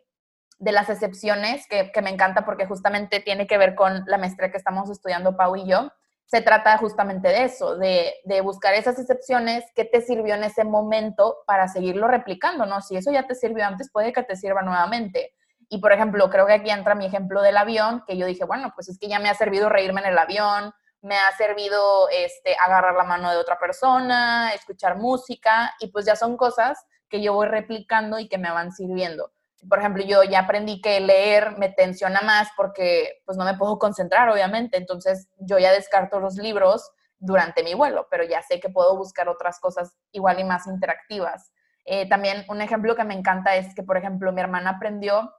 [0.60, 4.58] de las excepciones, que, me encanta porque justamente tiene que ver con la maestría que
[4.58, 5.92] estamos estudiando Pau y yo,
[6.26, 8.14] se trata justamente de eso, de,
[8.44, 12.82] buscar esas excepciones que te sirvió en ese momento para seguirlo replicando, ¿no?
[12.82, 15.34] Si eso ya te sirvió antes, puede que te sirva nuevamente.
[15.70, 18.74] Y por ejemplo, creo que aquí entra mi ejemplo del avión, que yo dije, bueno,
[18.76, 22.56] pues es que ya me ha servido reírme en el avión, me ha servido este,
[22.64, 27.34] agarrar la mano de otra persona, escuchar música, y pues ya son cosas que yo
[27.34, 29.32] voy replicando y que me van sirviendo
[29.68, 33.78] por ejemplo, yo ya aprendí que leer me tensiona más porque pues no me puedo
[33.78, 38.70] concentrar, obviamente, entonces yo ya descarto los libros durante mi vuelo, pero ya sé que
[38.70, 41.52] puedo buscar otras cosas igual y más interactivas.
[41.84, 45.34] Eh, también un ejemplo que me encanta es que, por ejemplo, mi hermana aprendió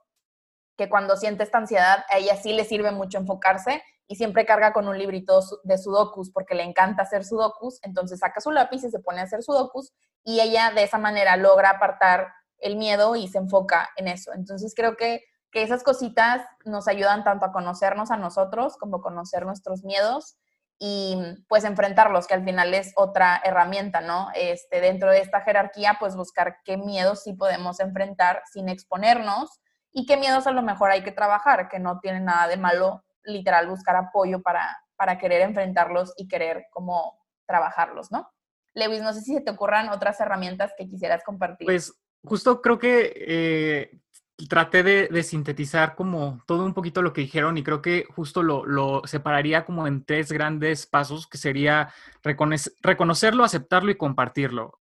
[0.77, 4.73] que cuando siente esta ansiedad, a ella sí le sirve mucho enfocarse y siempre carga
[4.73, 8.91] con un librito de sudokus porque le encanta hacer sudokus, entonces saca su lápiz y
[8.91, 13.29] se pone a hacer sudokus y ella de esa manera logra apartar el miedo y
[13.29, 14.33] se enfoca en eso.
[14.33, 19.45] Entonces creo que, que esas cositas nos ayudan tanto a conocernos a nosotros como conocer
[19.45, 20.35] nuestros miedos
[20.77, 24.27] y pues enfrentarlos, que al final es otra herramienta, ¿no?
[24.35, 29.61] Este, dentro de esta jerarquía, pues buscar qué miedos sí podemos enfrentar sin exponernos
[29.93, 33.05] y qué miedos a lo mejor hay que trabajar, que no tiene nada de malo
[33.23, 38.29] literal buscar apoyo para, para querer enfrentarlos y querer como trabajarlos, ¿no?
[38.73, 41.65] Lewis, no sé si se te ocurran otras herramientas que quisieras compartir.
[41.65, 41.93] Pues
[42.23, 44.01] justo creo que eh,
[44.47, 49.01] traté de, sintetizar como todo un poquito lo que dijeron y creo que justo lo,
[49.05, 51.93] separaría como en tres grandes pasos, que sería
[52.23, 54.79] reconocerlo, aceptarlo y compartirlo.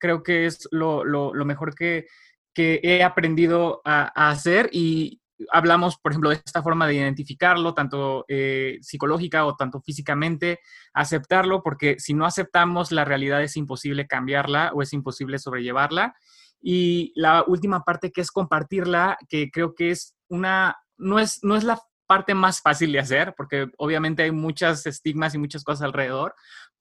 [0.00, 2.06] Creo que es lo, mejor que,
[2.54, 8.78] he aprendido a, hacer y hablamos, por ejemplo, de esta forma de identificarlo, tanto eh,
[8.80, 10.60] psicológica o tanto físicamente,
[10.92, 16.14] aceptarlo, porque si no aceptamos la realidad es imposible cambiarla o es imposible sobrellevarla.
[16.60, 21.56] Y la última parte que es compartirla, que creo que es una, no es, no
[21.56, 25.82] es la parte más fácil de hacer, porque obviamente hay muchas estigmas y muchas cosas
[25.82, 26.34] alrededor,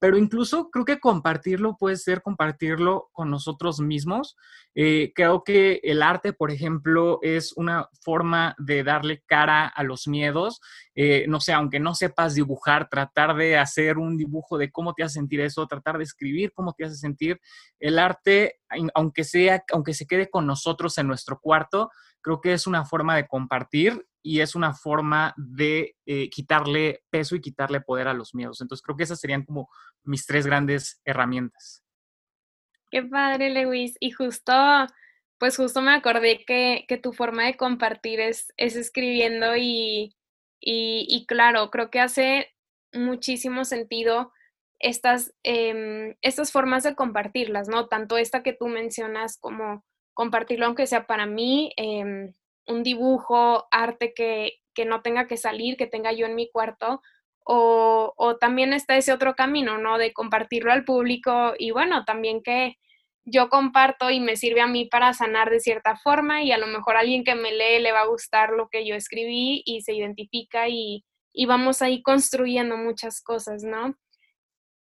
[0.06, 4.38] pero incluso creo que compartirlo puede ser compartirlo con nosotros mismos.
[4.76, 10.08] Eh, creo que el arte, por ejemplo, es una forma de darle cara a los
[10.08, 10.62] miedos.
[10.94, 15.02] Eh, no sé, aunque no sepas dibujar, tratar de hacer un dibujo de cómo te
[15.02, 17.42] hace sentir eso, tratar de escribir cómo te hace sentir.
[17.80, 18.60] El arte,
[18.94, 21.90] aunque sea, aunque se quede con nosotros en nuestro cuarto,
[22.22, 27.36] creo que es una forma de compartir y es una forma de eh, quitarle peso
[27.36, 28.60] y quitarle poder a los miedos.
[28.60, 29.70] Entonces creo que esas serían como
[30.04, 31.84] mis tres grandes herramientas.
[32.90, 33.96] Qué padre, Lewis.
[34.00, 34.52] Y justo,
[35.38, 40.16] pues justo me acordé que, que tu forma de compartir es, es escribiendo y,
[40.60, 42.52] Y, claro, creo que hace
[42.94, 44.32] muchísimo sentido
[44.80, 47.88] estas, em, estas formas de compartirlas, ¿no?
[47.90, 52.34] Tanto esta que tú mencionas como compartirlo, aunque sea para mí, em,
[52.68, 57.02] un dibujo, arte que, que no tenga que salir, que tenga yo en mi cuarto,
[57.44, 59.98] o, o, también está ese otro camino, ¿no?
[59.98, 62.78] De compartirlo al público y bueno, también que
[63.26, 66.68] yo comparto y me sirve a mí para sanar de cierta forma y a lo
[66.68, 69.82] mejor a alguien que me lee le va a gustar lo que yo escribí y
[69.82, 71.04] se identifica y,
[71.34, 73.96] y vamos ahí construyendo muchas cosas, ¿no?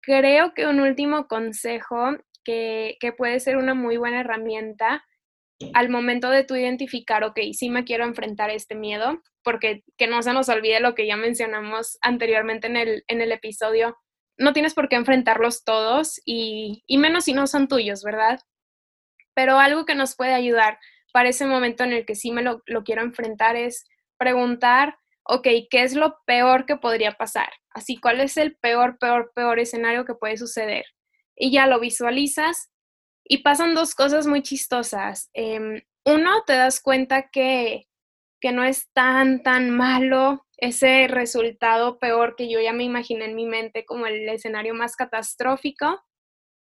[0.01, 5.05] Creo que un último consejo que, que puede ser una muy buena herramienta
[5.75, 10.07] al momento de tú identificar, ok, sí me quiero enfrentar a este miedo, porque que
[10.07, 13.97] no se nos olvide lo que ya mencionamos anteriormente en el, en el episodio,
[14.39, 18.41] no tienes por qué enfrentarlos todos y, y menos si no son tuyos, ¿verdad?
[19.35, 20.79] Pero algo que nos puede ayudar
[21.13, 23.85] para ese momento en el que sí me lo, lo quiero enfrentar es
[24.17, 27.51] preguntar, ok, ¿qué es lo peor que podría pasar?
[27.73, 30.85] Así, ¿cuál es el peor, peor, peor escenario que puede suceder?
[31.37, 32.71] Y ya lo visualizas
[33.31, 35.31] y pasan dos cosas muy chistosas.
[35.35, 37.87] Em, uno, te das cuenta que,
[38.41, 43.37] que no es tan, tan malo ese resultado peor que yo ya me imaginé en
[43.37, 46.03] mi mente como el escenario más catastrófico.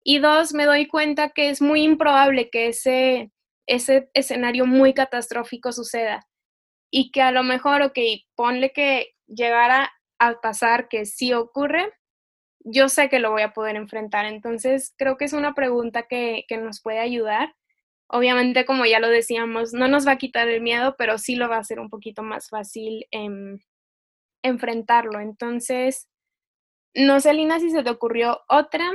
[0.01, 3.33] Y dos, me doy cuenta que es muy improbable que ese,
[3.67, 6.25] ese escenario muy catastrófico suceda.
[6.89, 7.99] Y que a lo mejor, ok,
[8.33, 11.91] ponle que llegara a pasar que sí ocurre,
[12.65, 14.25] yo sé que lo voy a poder enfrentar.
[14.25, 17.55] Entonces, creo que es una pregunta que, nos puede ayudar.
[18.07, 21.47] Obviamente, como ya lo decíamos, no nos va a quitar el miedo, pero sí lo
[21.47, 23.05] va a hacer un poquito más fácil
[24.41, 25.19] enfrentarlo.
[25.19, 26.09] Entonces,
[26.95, 28.91] no sé, Lina, si se te ocurrió otra.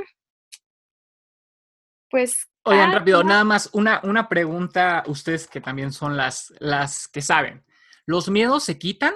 [2.10, 2.48] Pues.
[2.64, 7.64] Oigan, rápido, nada más una, una pregunta, ustedes que también son las, las que saben.
[8.04, 9.14] ¿Los miedos se quitan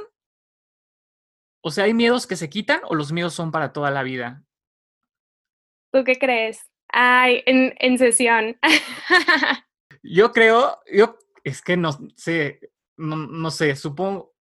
[1.66, 4.44] o sea, ¿hay miedos que se quitan o los miedos son para toda la vida?
[5.90, 6.60] ¿Tú qué crees?
[6.88, 8.58] Ay, en, sesión.
[10.02, 12.60] yo creo, yo, es que no sé,
[12.98, 14.34] no, sé, supongo,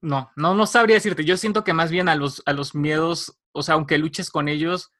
[0.00, 1.26] no, no, no sabría decirte.
[1.26, 4.48] Yo siento que más bien a los, a los miedos, o sea, aunque luches con
[4.48, 4.90] ellos,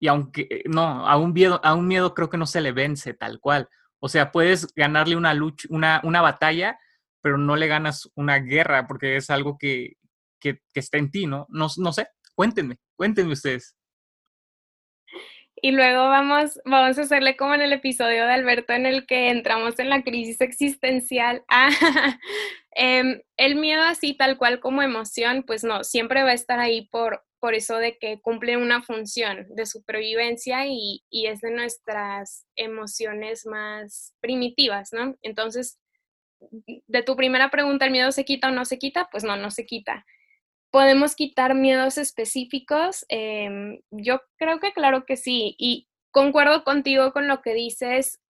[0.00, 2.72] y aunque, eh, no, a un miedo, a un miedo creo que no se le
[2.72, 3.68] vence tal cual.
[4.00, 6.78] O sea, puedes ganarle una lucha, una, una batalla,
[7.20, 9.98] pero no le ganas una guerra, porque es algo que,
[10.44, 11.46] que, está en ti, ¿no?
[11.48, 11.68] ¿no?
[11.68, 13.76] Sé, cuéntenme, cuéntenme ustedes.
[15.56, 19.30] Y luego vamos, vamos a hacerle como en el episodio de Alberto en el que
[19.30, 21.42] entramos en la crisis existencial.
[21.48, 22.18] Ah,
[22.76, 26.88] em, el miedo así tal cual como emoción, pues no, siempre va a estar ahí
[26.88, 32.46] por, por eso de que cumple una función de supervivencia y, y es de nuestras
[32.56, 35.14] emociones más primitivas, ¿no?
[35.22, 35.78] Entonces,
[36.86, 39.08] de tu primera pregunta, ¿el miedo se quita o no se quita?
[39.10, 40.04] Pues no, no se quita.
[40.74, 43.06] ¿Podemos quitar miedos específicos?
[43.08, 45.54] Em, yo creo que claro que sí.
[45.56, 48.20] Y concuerdo contigo con lo que dices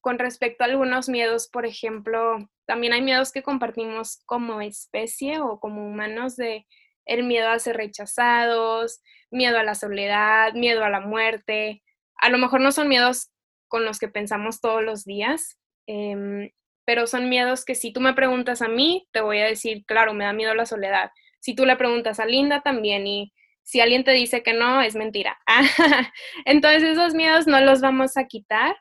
[0.00, 1.48] con respecto a algunos miedos.
[1.48, 6.66] Por ejemplo, también hay miedos que compartimos como especie o como humanos de
[7.04, 11.82] el miedo a ser rechazados, miedo a la soledad, miedo a la muerte.
[12.16, 13.28] A lo mejor no son miedos
[13.68, 16.52] con los que pensamos todos los días, em,
[16.86, 20.14] pero son miedos que si tú me preguntas a mí, te voy a decir, claro,
[20.14, 21.10] me da miedo la soledad.
[21.42, 23.32] Si tú le preguntas a Linda también y
[23.64, 25.38] si alguien te dice que no, es mentira.
[26.44, 28.76] Entonces esos miedos no los vamos a quitar,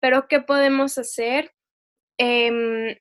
[0.00, 1.52] pero ¿qué podemos hacer?
[2.18, 3.00] Eh,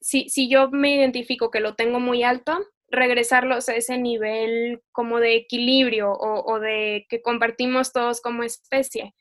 [0.00, 5.18] si, si yo me identifico que lo tengo muy alto, regresarlos a ese nivel como
[5.18, 9.14] de equilibrio o, de que compartimos todos como especie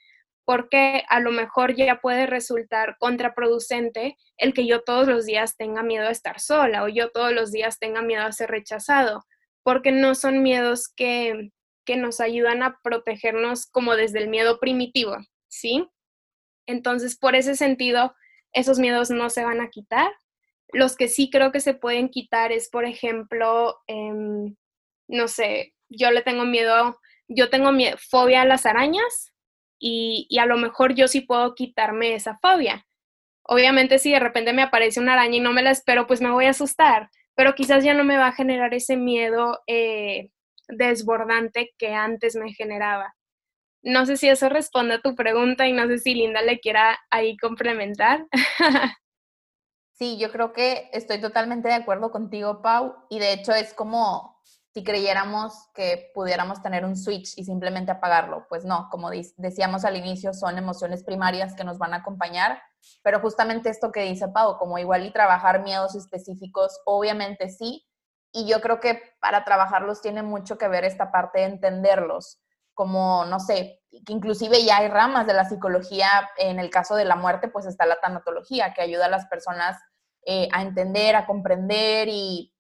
[0.46, 5.82] porque a lo mejor ya puede resultar contraproducente el que yo todos los días tenga
[5.84, 9.26] miedo a estar sola o yo todos los días tenga miedo a ser rechazado,
[9.64, 11.52] porque no son miedos que,
[11.84, 15.18] que nos ayudan a protegernos como desde el miedo primitivo,
[15.48, 15.88] ¿sí?
[16.68, 18.16] Entonces, por ese sentido,
[18.54, 20.12] esos miedos no se van a quitar.
[20.72, 24.56] Los que sí creo que se pueden quitar es, por ejemplo, em,
[25.08, 29.35] no sé, yo le tengo miedo, yo tengo miedo, fobia a las arañas,
[29.80, 32.86] y, a lo mejor yo sí puedo quitarme esa fobia.
[33.44, 36.32] Obviamente si de repente me aparece una araña y no me la espero, pues me
[36.32, 40.30] voy a asustar, pero quizás ya no me va a generar ese miedo eh,
[40.68, 43.16] desbordante que antes me generaba.
[43.84, 46.98] No sé si eso responde a tu pregunta y no sé si Linda le quiera
[47.12, 48.26] ahí complementar.
[49.98, 54.35] Sí, yo creo que estoy totalmente de acuerdo contigo, Pau, y de hecho es como
[54.76, 58.46] si creyéramos que pudiéramos tener un switch y simplemente apagarlo.
[58.50, 62.62] Pues no, como decíamos al inicio, son emociones primarias que nos van a acompañar,
[63.02, 67.88] pero justamente esto que dice Pau, como igual y trabajar miedos específicos, obviamente sí,
[68.34, 72.42] y yo creo que para trabajarlos tiene mucho que ver esta parte de entenderlos,
[72.74, 77.06] como, no sé, que inclusive ya hay ramas de la psicología, en el caso de
[77.06, 79.78] la muerte, pues está la tanatología, que ayuda a las personas
[80.26, 82.54] eh, a entender, a comprender y,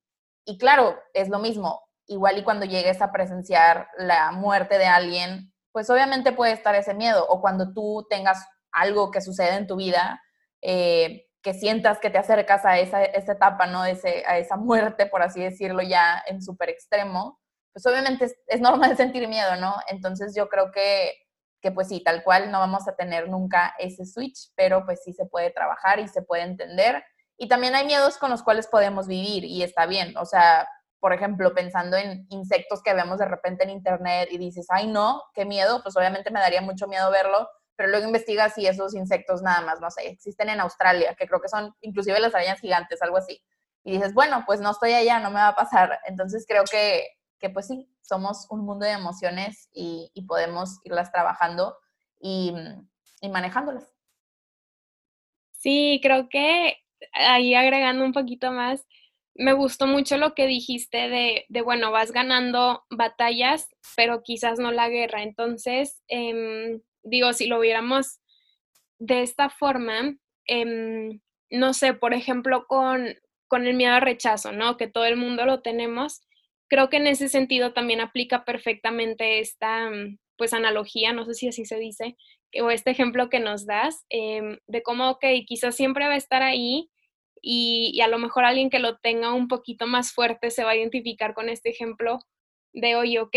[0.46, 5.54] y claro, es lo mismo, igual y cuando llegues a presenciar la muerte de alguien,
[5.72, 9.76] pues obviamente puede estar ese miedo, o cuando tú tengas algo que sucede en tu
[9.76, 10.22] vida,
[10.62, 13.82] eh, que sientas que te acercas a esa, etapa, ¿no?
[13.82, 17.40] A esa muerte, por así decirlo, ya en súper extremo,
[17.72, 19.76] pues obviamente es, normal sentir miedo, ¿no?
[19.90, 21.14] Entonces yo creo que,
[21.62, 25.14] que pues sí, tal cual no vamos a tener nunca ese switch, pero pues sí
[25.14, 27.04] se puede trabajar y se puede entender.
[27.38, 30.68] Y también hay miedos con los cuales podemos vivir y está bien, o sea,
[31.06, 35.22] por ejemplo, pensando en insectos que vemos de repente en internet y dices, ay no,
[35.36, 39.44] qué miedo, pues obviamente me daría mucho miedo verlo, pero luego investigas si esos insectos
[39.44, 43.04] nada más, no sé, existen en Australia, que creo que son inclusive las arañas gigantes,
[43.04, 43.40] algo así.
[43.84, 46.00] Y dices, bueno, pues no estoy allá, no me va a pasar.
[46.08, 47.06] Entonces creo que,
[47.38, 51.78] que pues sí, somos un mundo de emociones y, podemos irlas trabajando
[52.20, 52.52] y,
[53.22, 53.94] y manejándolas.
[55.52, 56.80] Sí, creo que
[57.14, 58.88] ahí agregando un poquito más,
[59.36, 64.72] me gustó mucho lo que dijiste de, de, bueno, vas ganando batallas, pero quizás no
[64.72, 65.24] la guerra.
[65.24, 68.20] Entonces, eh, digo, si lo viéramos
[68.98, 70.16] de esta forma,
[70.48, 71.20] em,
[71.52, 73.16] no sé, por ejemplo, con,
[73.48, 74.78] con el miedo al rechazo, ¿no?
[74.78, 76.22] Que todo el mundo lo tenemos.
[76.70, 81.48] Creo que en ese sentido también aplica perfectamente esta, mm, pues, analogía, no sé si
[81.50, 82.16] así se dice,
[82.62, 86.42] o este ejemplo que nos das, em, de cómo, ok, quizás siempre va a estar
[86.42, 86.90] ahí
[87.48, 90.76] y, a lo mejor alguien que lo tenga un poquito más fuerte se va a
[90.76, 92.20] identificar con este ejemplo
[92.74, 93.36] de, oye, ok,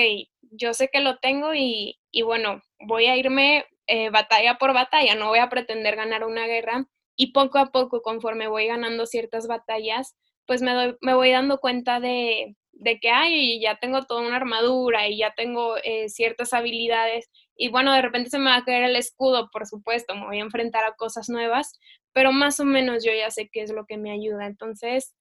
[0.50, 5.14] yo sé que lo tengo y, y bueno, voy a irme eh, batalla por batalla,
[5.14, 6.86] no voy a pretender ganar una guerra
[7.16, 12.00] y poco a poco, conforme voy ganando ciertas batallas, pues me, me voy dando cuenta
[12.00, 17.28] de, de que, ay, ya tengo toda una armadura y ya tengo eh, ciertas habilidades
[17.60, 20.38] y bueno, de repente se me va a caer el escudo, por supuesto, me voy
[20.38, 21.78] a enfrentar a cosas nuevas,
[22.12, 24.46] pero más o menos yo ya sé qué es lo que me ayuda.
[24.46, 25.14] Entonces,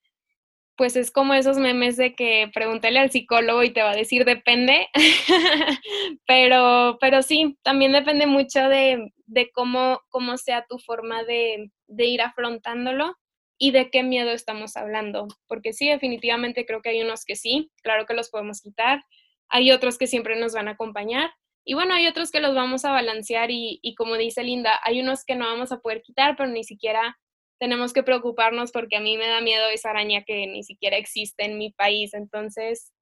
[0.77, 4.25] pues es como esos memes de que pregúntale al psicólogo y te va a decir
[4.25, 4.87] depende,
[6.27, 9.11] pero, pero sí, también depende mucho de,
[9.53, 13.17] cómo, cómo sea tu forma de, de, ir afrontándolo
[13.57, 17.71] y de qué miedo estamos hablando, porque sí, definitivamente creo que hay unos que sí,
[17.81, 19.01] claro que los podemos quitar,
[19.49, 21.31] hay otros que siempre nos van a acompañar.
[21.69, 25.01] Y bueno, hay otros que los vamos a balancear y, y como dice Linda, hay
[25.01, 27.17] unos que no vamos a poder quitar, pero ni siquiera
[27.59, 31.43] tenemos que preocuparnos porque a mí me da miedo esa araña que ni siquiera existe
[31.43, 32.13] en mi país.
[32.13, 32.93] Entonces,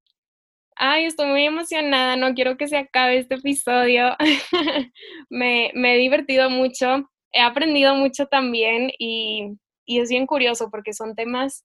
[0.75, 4.15] ay, estoy muy emocionada, no quiero que se acabe este episodio.
[5.29, 9.57] me, he divertido mucho, he aprendido mucho también y,
[9.87, 11.63] es bien curioso porque son temas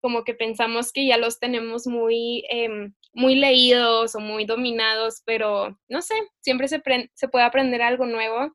[0.00, 5.78] como que pensamos que ya los tenemos muy, em, muy leídos o muy dominados, pero
[5.88, 6.82] no sé, siempre se,
[7.14, 8.52] se puede aprender algo nuevo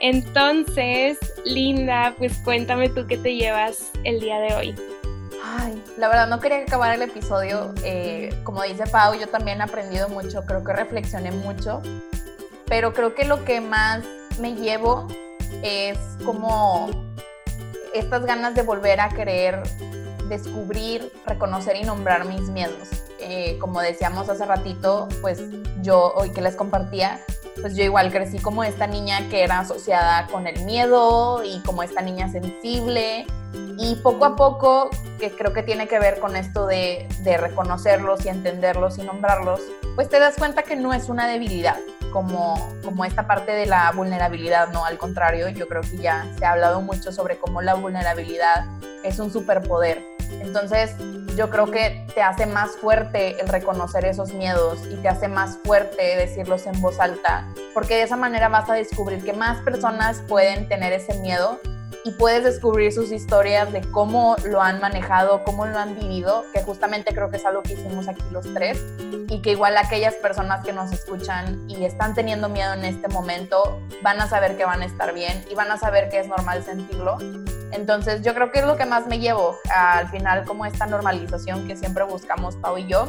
[0.00, 4.74] entonces, Linda, pues cuéntame tú qué te llevas el día de hoy.
[5.42, 7.74] Ay, la verdad no quería acabar el episodio.
[7.84, 11.82] Eh, como dice Pau, yo también he aprendido mucho, creo que reflexioné mucho,
[12.66, 14.04] pero creo que lo que más
[14.38, 15.06] me llevo
[15.62, 16.90] es como
[17.94, 19.62] estas ganas de volver a querer
[20.30, 22.88] descubrir, reconocer y nombrar mis miedos.
[23.18, 25.42] Eh, como decíamos hace ratito, pues
[25.82, 27.20] yo hoy que les compartía,
[27.60, 31.82] pues yo igual crecí como esta niña que era asociada con el miedo y como
[31.82, 33.26] esta niña sensible.
[33.76, 38.24] Y poco a poco, que creo que tiene que ver con esto de, de reconocerlos
[38.24, 39.60] y entenderlos y nombrarlos,
[39.96, 41.76] pues te das cuenta que no es una debilidad,
[42.12, 42.54] como,
[42.84, 46.52] como esta parte de la vulnerabilidad, no, al contrario, yo creo que ya se ha
[46.52, 48.66] hablado mucho sobre cómo la vulnerabilidad
[49.02, 50.09] es un superpoder.
[50.40, 50.94] Entonces,
[51.36, 55.58] yo creo que te hace más fuerte el reconocer esos miedos y te hace más
[55.64, 60.22] fuerte decirlos en voz alta, porque de esa manera vas a descubrir que más personas
[60.28, 61.60] pueden tener ese miedo
[62.04, 66.62] y puedes descubrir sus historias de cómo lo han manejado, cómo lo han vivido, que
[66.62, 68.82] justamente creo que es algo que hicimos aquí los tres,
[69.28, 73.80] y que igual aquellas personas que nos escuchan y están teniendo miedo en este momento
[74.02, 76.64] van a saber que van a estar bien y van a saber que es normal
[76.64, 77.18] sentirlo.
[77.72, 81.68] Entonces yo creo que es lo que más me llevo al final como esta normalización
[81.68, 83.08] que siempre buscamos Pau y yo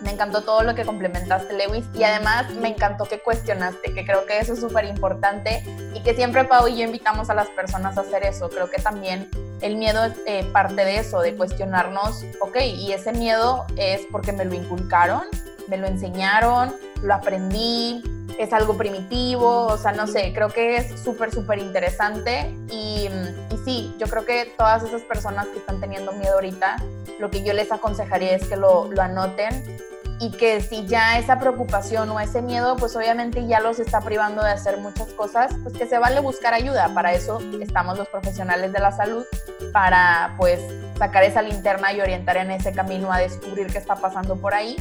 [0.00, 4.26] me encantó todo lo que complementaste, Lewis, y además me encantó que cuestionaste, que creo
[4.26, 5.62] que eso es súper importante
[5.94, 8.50] y que siempre Pau y yo invitamos a las personas a hacer eso.
[8.50, 9.30] Creo que también
[9.60, 14.32] el miedo es eh, parte de eso, de cuestionarnos, ok, y ese miedo es porque
[14.32, 15.22] me lo inculcaron,
[15.68, 18.02] me lo enseñaron, lo aprendí,
[18.38, 23.08] es algo primitivo, o sea, no sé, creo que es súper, súper interesante y,
[23.50, 26.76] y, sí, yo creo que todas esas personas que están teniendo miedo ahorita,
[27.20, 29.78] lo que yo les aconsejaría es que lo, lo anoten
[30.24, 34.42] y que si ya esa preocupación o ese miedo, pues obviamente ya los está privando
[34.42, 36.88] de hacer muchas cosas, pues que se vale buscar ayuda.
[36.94, 39.26] Para eso estamos los profesionales de la salud,
[39.70, 40.60] para pues
[40.98, 44.76] sacar esa linterna y orientar en ese camino a descubrir qué está pasando por ahí.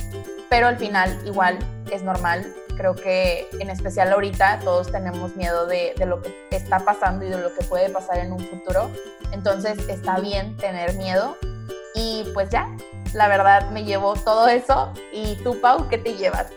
[0.49, 1.59] Pero al final igual
[1.91, 2.45] es normal.
[2.77, 7.29] Creo que en especial ahorita todos tenemos miedo de, de lo que está pasando y
[7.29, 8.89] de lo que puede pasar en un futuro.
[9.33, 11.35] Entonces está bien tener miedo.
[11.95, 12.67] Y pues ya,
[13.13, 14.93] la verdad me llevó todo eso.
[15.11, 16.47] ¿Y tú, Pau, qué te llevas?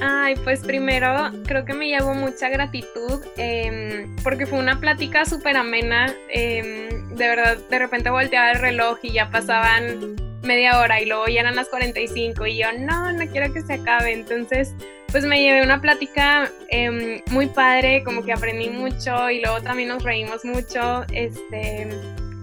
[0.00, 5.56] Ay, pues primero creo que me llevo mucha gratitud em, porque fue una plática súper
[5.56, 6.12] amena.
[6.28, 11.26] Em, de verdad, de repente volteaba el reloj y ya pasaban media hora y luego
[11.28, 14.12] ya eran las 45 y yo no, no quiero que se acabe.
[14.12, 14.74] Entonces,
[15.12, 19.90] pues me llevé una plática em, muy padre, como que aprendí mucho y luego también
[19.90, 21.04] nos reímos mucho.
[21.12, 21.88] Este,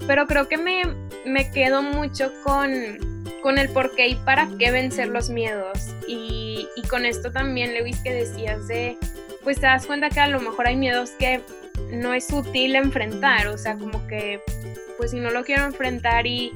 [0.10, 0.82] pero creo que me,
[1.24, 2.72] me quedo mucho con,
[3.44, 5.90] con el por qué y para qué vencer los miedos.
[6.08, 8.98] Y, y con esto también, Lewis, que decías de,
[9.44, 11.42] pues te das cuenta que a lo mejor hay miedos que
[11.92, 14.42] no es útil enfrentar, o sea, como que,
[14.98, 16.54] pues si no lo quiero enfrentar y,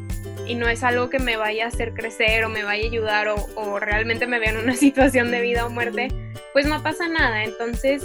[0.48, 3.28] y no es algo que me vaya a hacer crecer o me vaya a ayudar
[3.28, 6.08] o, o realmente me vea en una situación de vida o muerte,
[6.54, 7.44] pues no pasa nada.
[7.44, 8.04] Entonces,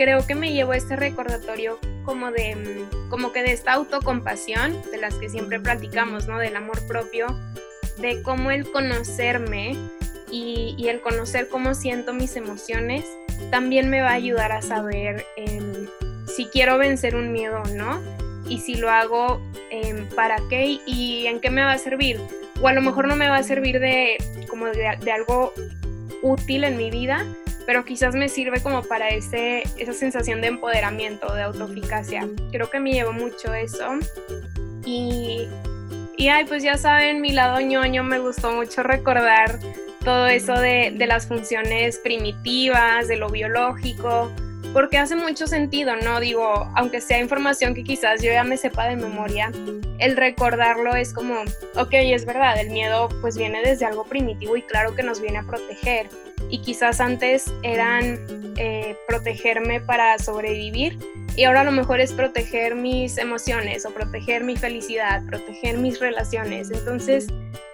[0.00, 2.56] creo que me llevo este recordatorio como de,
[3.10, 6.38] como que de esta autocompasión, de las que siempre platicamos, ¿no?
[6.38, 7.26] Del amor propio,
[7.98, 9.76] de cómo el conocerme
[10.30, 13.04] y, y el conocer cómo siento mis emociones,
[13.50, 15.86] también me va a ayudar a saber eh,
[16.34, 18.00] si quiero vencer un miedo o no,
[18.48, 19.38] y si lo hago,
[19.70, 22.18] eh, para qué y en qué me va a servir.
[22.62, 24.16] O a lo mejor no me va a servir de,
[24.48, 25.52] como de, de algo
[26.22, 27.26] útil en mi vida,
[27.66, 32.26] pero quizás me sirve como para ese, esa sensación de empoderamiento, de autoeficacia.
[32.50, 33.98] Creo que me llevó mucho eso.
[34.84, 35.48] Y,
[36.16, 39.58] y ay, pues ya saben, mi lado ñoño me gustó mucho recordar
[40.04, 44.32] todo eso de, de las funciones primitivas, de lo biológico,
[44.72, 46.20] porque hace mucho sentido, ¿no?
[46.20, 49.50] Digo, aunque sea información que quizás yo ya me sepa de memoria,
[49.98, 51.40] el recordarlo es como,
[51.76, 55.38] ok, es verdad, el miedo pues viene desde algo primitivo y claro que nos viene
[55.38, 56.08] a proteger.
[56.50, 58.18] Y quizás antes eran
[58.56, 60.98] eh, protegerme para sobrevivir
[61.36, 66.00] y ahora a lo mejor es proteger mis emociones o proteger mi felicidad, proteger mis
[66.00, 66.70] relaciones.
[66.70, 67.28] Entonces,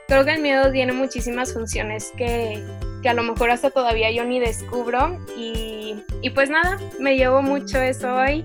[0.08, 2.62] creo que el miedo tiene muchísimas funciones que,
[3.02, 7.42] que a lo mejor hasta todavía yo ni descubro y, y pues nada, me llevo
[7.42, 8.44] mucho eso hoy.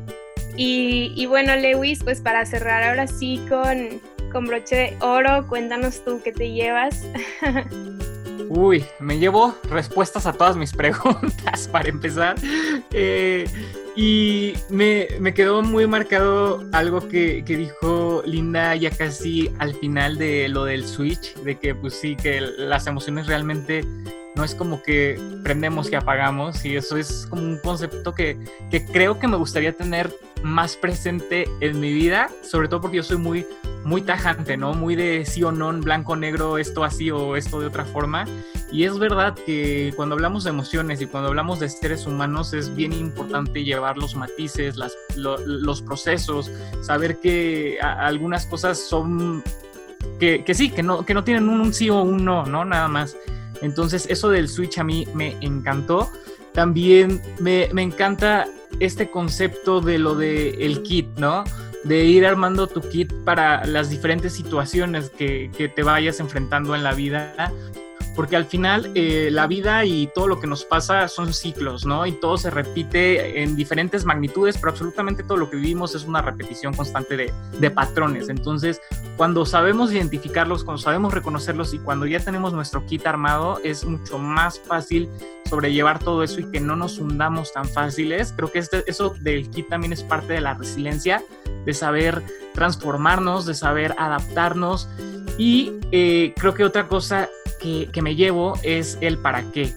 [0.57, 4.01] Y, y, bueno, Lewis, pues para cerrar ahora sí con,
[4.32, 7.05] con broche de oro, cuéntanos tú qué te llevas.
[8.54, 12.36] Uy, me llevo respuestas a todas mis preguntas para empezar.
[12.91, 13.45] Eh,
[13.95, 20.17] y me, me, quedó muy marcado algo que, que, dijo Linda ya casi al final
[20.17, 23.86] de lo del Switch, de que pues sí, que las emociones realmente
[24.36, 28.38] no es como que prendemos y apagamos y eso es como un concepto que,
[28.69, 30.13] que, creo que me gustaría tener
[30.43, 33.45] más presente en mi vida, sobre todo porque yo soy muy,
[33.84, 34.74] muy tajante, ¿no?
[34.74, 38.26] Muy de sí o no, blanco, negro, esto así o esto de otra forma.
[38.72, 42.74] Y es verdad que cuando hablamos de emociones y cuando hablamos de seres humanos es
[42.74, 46.49] bien importante llevar los matices, las, lo, los procesos,
[46.82, 49.43] saber que a, algunas cosas son,
[50.19, 52.63] que, que sí, que no, que no tienen un, un sí o un no, ¿no?
[52.63, 53.17] Nada más.
[53.61, 56.09] Entonces eso del Switch a mí me encantó.
[56.53, 58.47] También me, me encanta
[58.80, 61.43] este concepto de lo del el kit, ¿no?
[61.84, 66.84] De ir armando tu kit para las diferentes situaciones que, que te vayas enfrentando en
[66.84, 67.51] la vida
[68.16, 72.05] porque al final eh, la vida y todo lo que nos pasa son ciclos, ¿no?
[72.05, 76.22] Y todo se repite en diferentes magnitudes, pero absolutamente todo lo que vivimos es una
[76.22, 78.28] repetición constante de, patrones.
[78.28, 78.82] Entonces,
[79.16, 84.18] cuando sabemos identificarlos, cuando sabemos reconocerlos y cuando ya tenemos nuestro kit armado, es mucho
[84.18, 85.07] más fácil
[85.49, 88.34] sobrellevar todo eso y que no nos hundamos tan fáciles.
[88.36, 91.24] Creo que este, eso del kit también es parte de la resiliencia,
[91.66, 92.22] de saber
[92.53, 94.89] transformarnos, de saber adaptarnos.
[95.38, 97.30] Y eh, creo que otra cosa
[97.62, 99.74] que, me llevo es el para qué.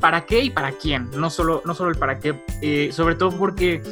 [0.00, 1.08] ¿Para qué y para quién?
[1.16, 3.82] No solo, no solo el para qué, eh, sobre todo porque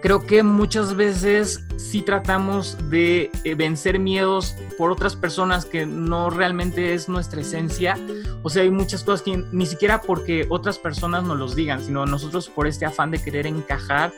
[0.00, 6.30] creo que muchas veces sí tratamos de eh, vencer miedos por otras personas que no
[6.30, 7.98] realmente es nuestra esencia.
[8.42, 12.06] O sea, hay muchas cosas que ni siquiera porque otras personas nos los digan, sino
[12.06, 14.12] nosotros por este afán de querer encajar,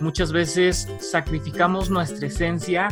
[0.00, 2.88] muchas veces sacrificamos nuestra esencia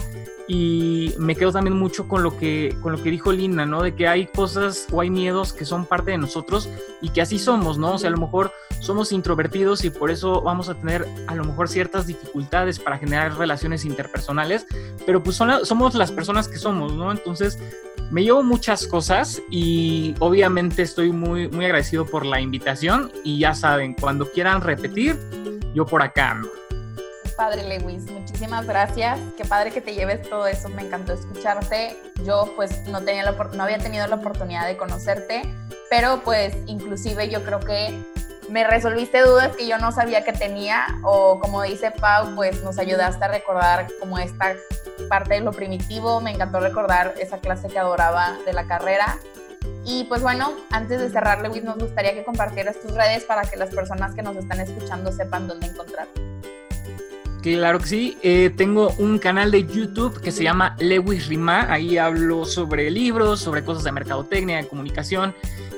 [0.46, 3.82] y me quedo también mucho con lo que con lo que dijo Linda, ¿no?
[3.82, 6.68] De que hay cosas o hay miedos que son parte de nosotros
[7.00, 7.94] y que así somos, ¿no?
[7.94, 11.44] O sea, a lo mejor somos introvertidos y por eso vamos a tener a lo
[11.44, 14.66] mejor ciertas dificultades para generar relaciones interpersonales,
[15.06, 17.10] pero pues somos las personas que somos, ¿no?
[17.10, 17.58] Entonces,
[18.10, 23.54] me llevo muchas cosas y obviamente estoy muy muy agradecido por la invitación y ya
[23.54, 25.18] saben, cuando quieran repetir,
[25.74, 26.63] yo por acá ando
[27.36, 28.10] padre, Lewis.
[28.10, 29.18] Muchísimas gracias.
[29.36, 30.68] Qué padre que te lleves todo eso.
[30.68, 31.96] Me encantó escucharte.
[32.24, 35.42] Yo pues no, tenía la, no había tenido la oportunidad de conocerte,
[35.90, 38.04] pero pues inclusive yo creo que
[38.48, 42.78] me resolviste dudas que yo no sabía que tenía o como dice Pau, pues nos
[42.78, 44.54] ayudaste a recordar como esta
[45.08, 46.20] parte de lo primitivo.
[46.20, 49.18] Me encantó recordar esa clase que adoraba de la carrera.
[49.86, 53.56] Y pues bueno, antes de cerrar, Lewis, nos gustaría que compartieras tus redes para que
[53.56, 56.33] las personas que nos están escuchando sepan dónde encontrarte.
[57.44, 58.16] Claro que sí.
[58.22, 61.70] Eh, tengo un canal de YouTube que se llama Lewis Rima.
[61.70, 65.34] Ahí hablo sobre libros, sobre cosas de mercadotecnia, de comunicación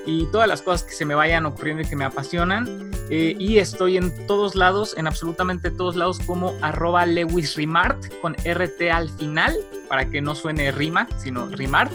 [0.06, 2.92] y todas las cosas que se me vayan ocurriendo y que me apasionan.
[3.10, 8.36] Eh, y estoy en todos lados, en absolutamente todos lados, como arroba Lewis Rimart con
[8.44, 9.56] RT al final,
[9.88, 11.94] para que no suene rima, sino Rimart.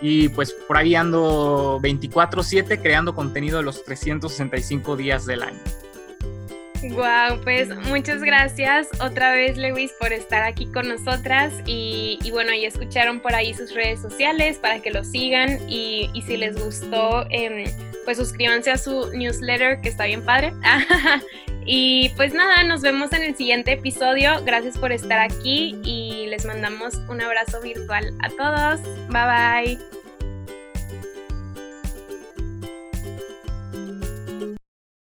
[0.00, 5.60] Y pues por ahí ando 24/7 creando contenido de los 365 días del año.
[6.90, 12.68] Wow, pues muchas gracias otra vez Lewis por estar aquí con nosotras y, bueno, ya
[12.68, 17.64] escucharon por ahí sus redes sociales para que lo sigan y, si les gustó, em,
[18.04, 20.52] pues suscríbanse a su newsletter que está bien padre.
[21.64, 24.42] y pues nada, nos vemos en el siguiente episodio.
[24.44, 28.80] Gracias por estar aquí y les mandamos un abrazo virtual a todos.
[29.08, 30.01] Bye bye.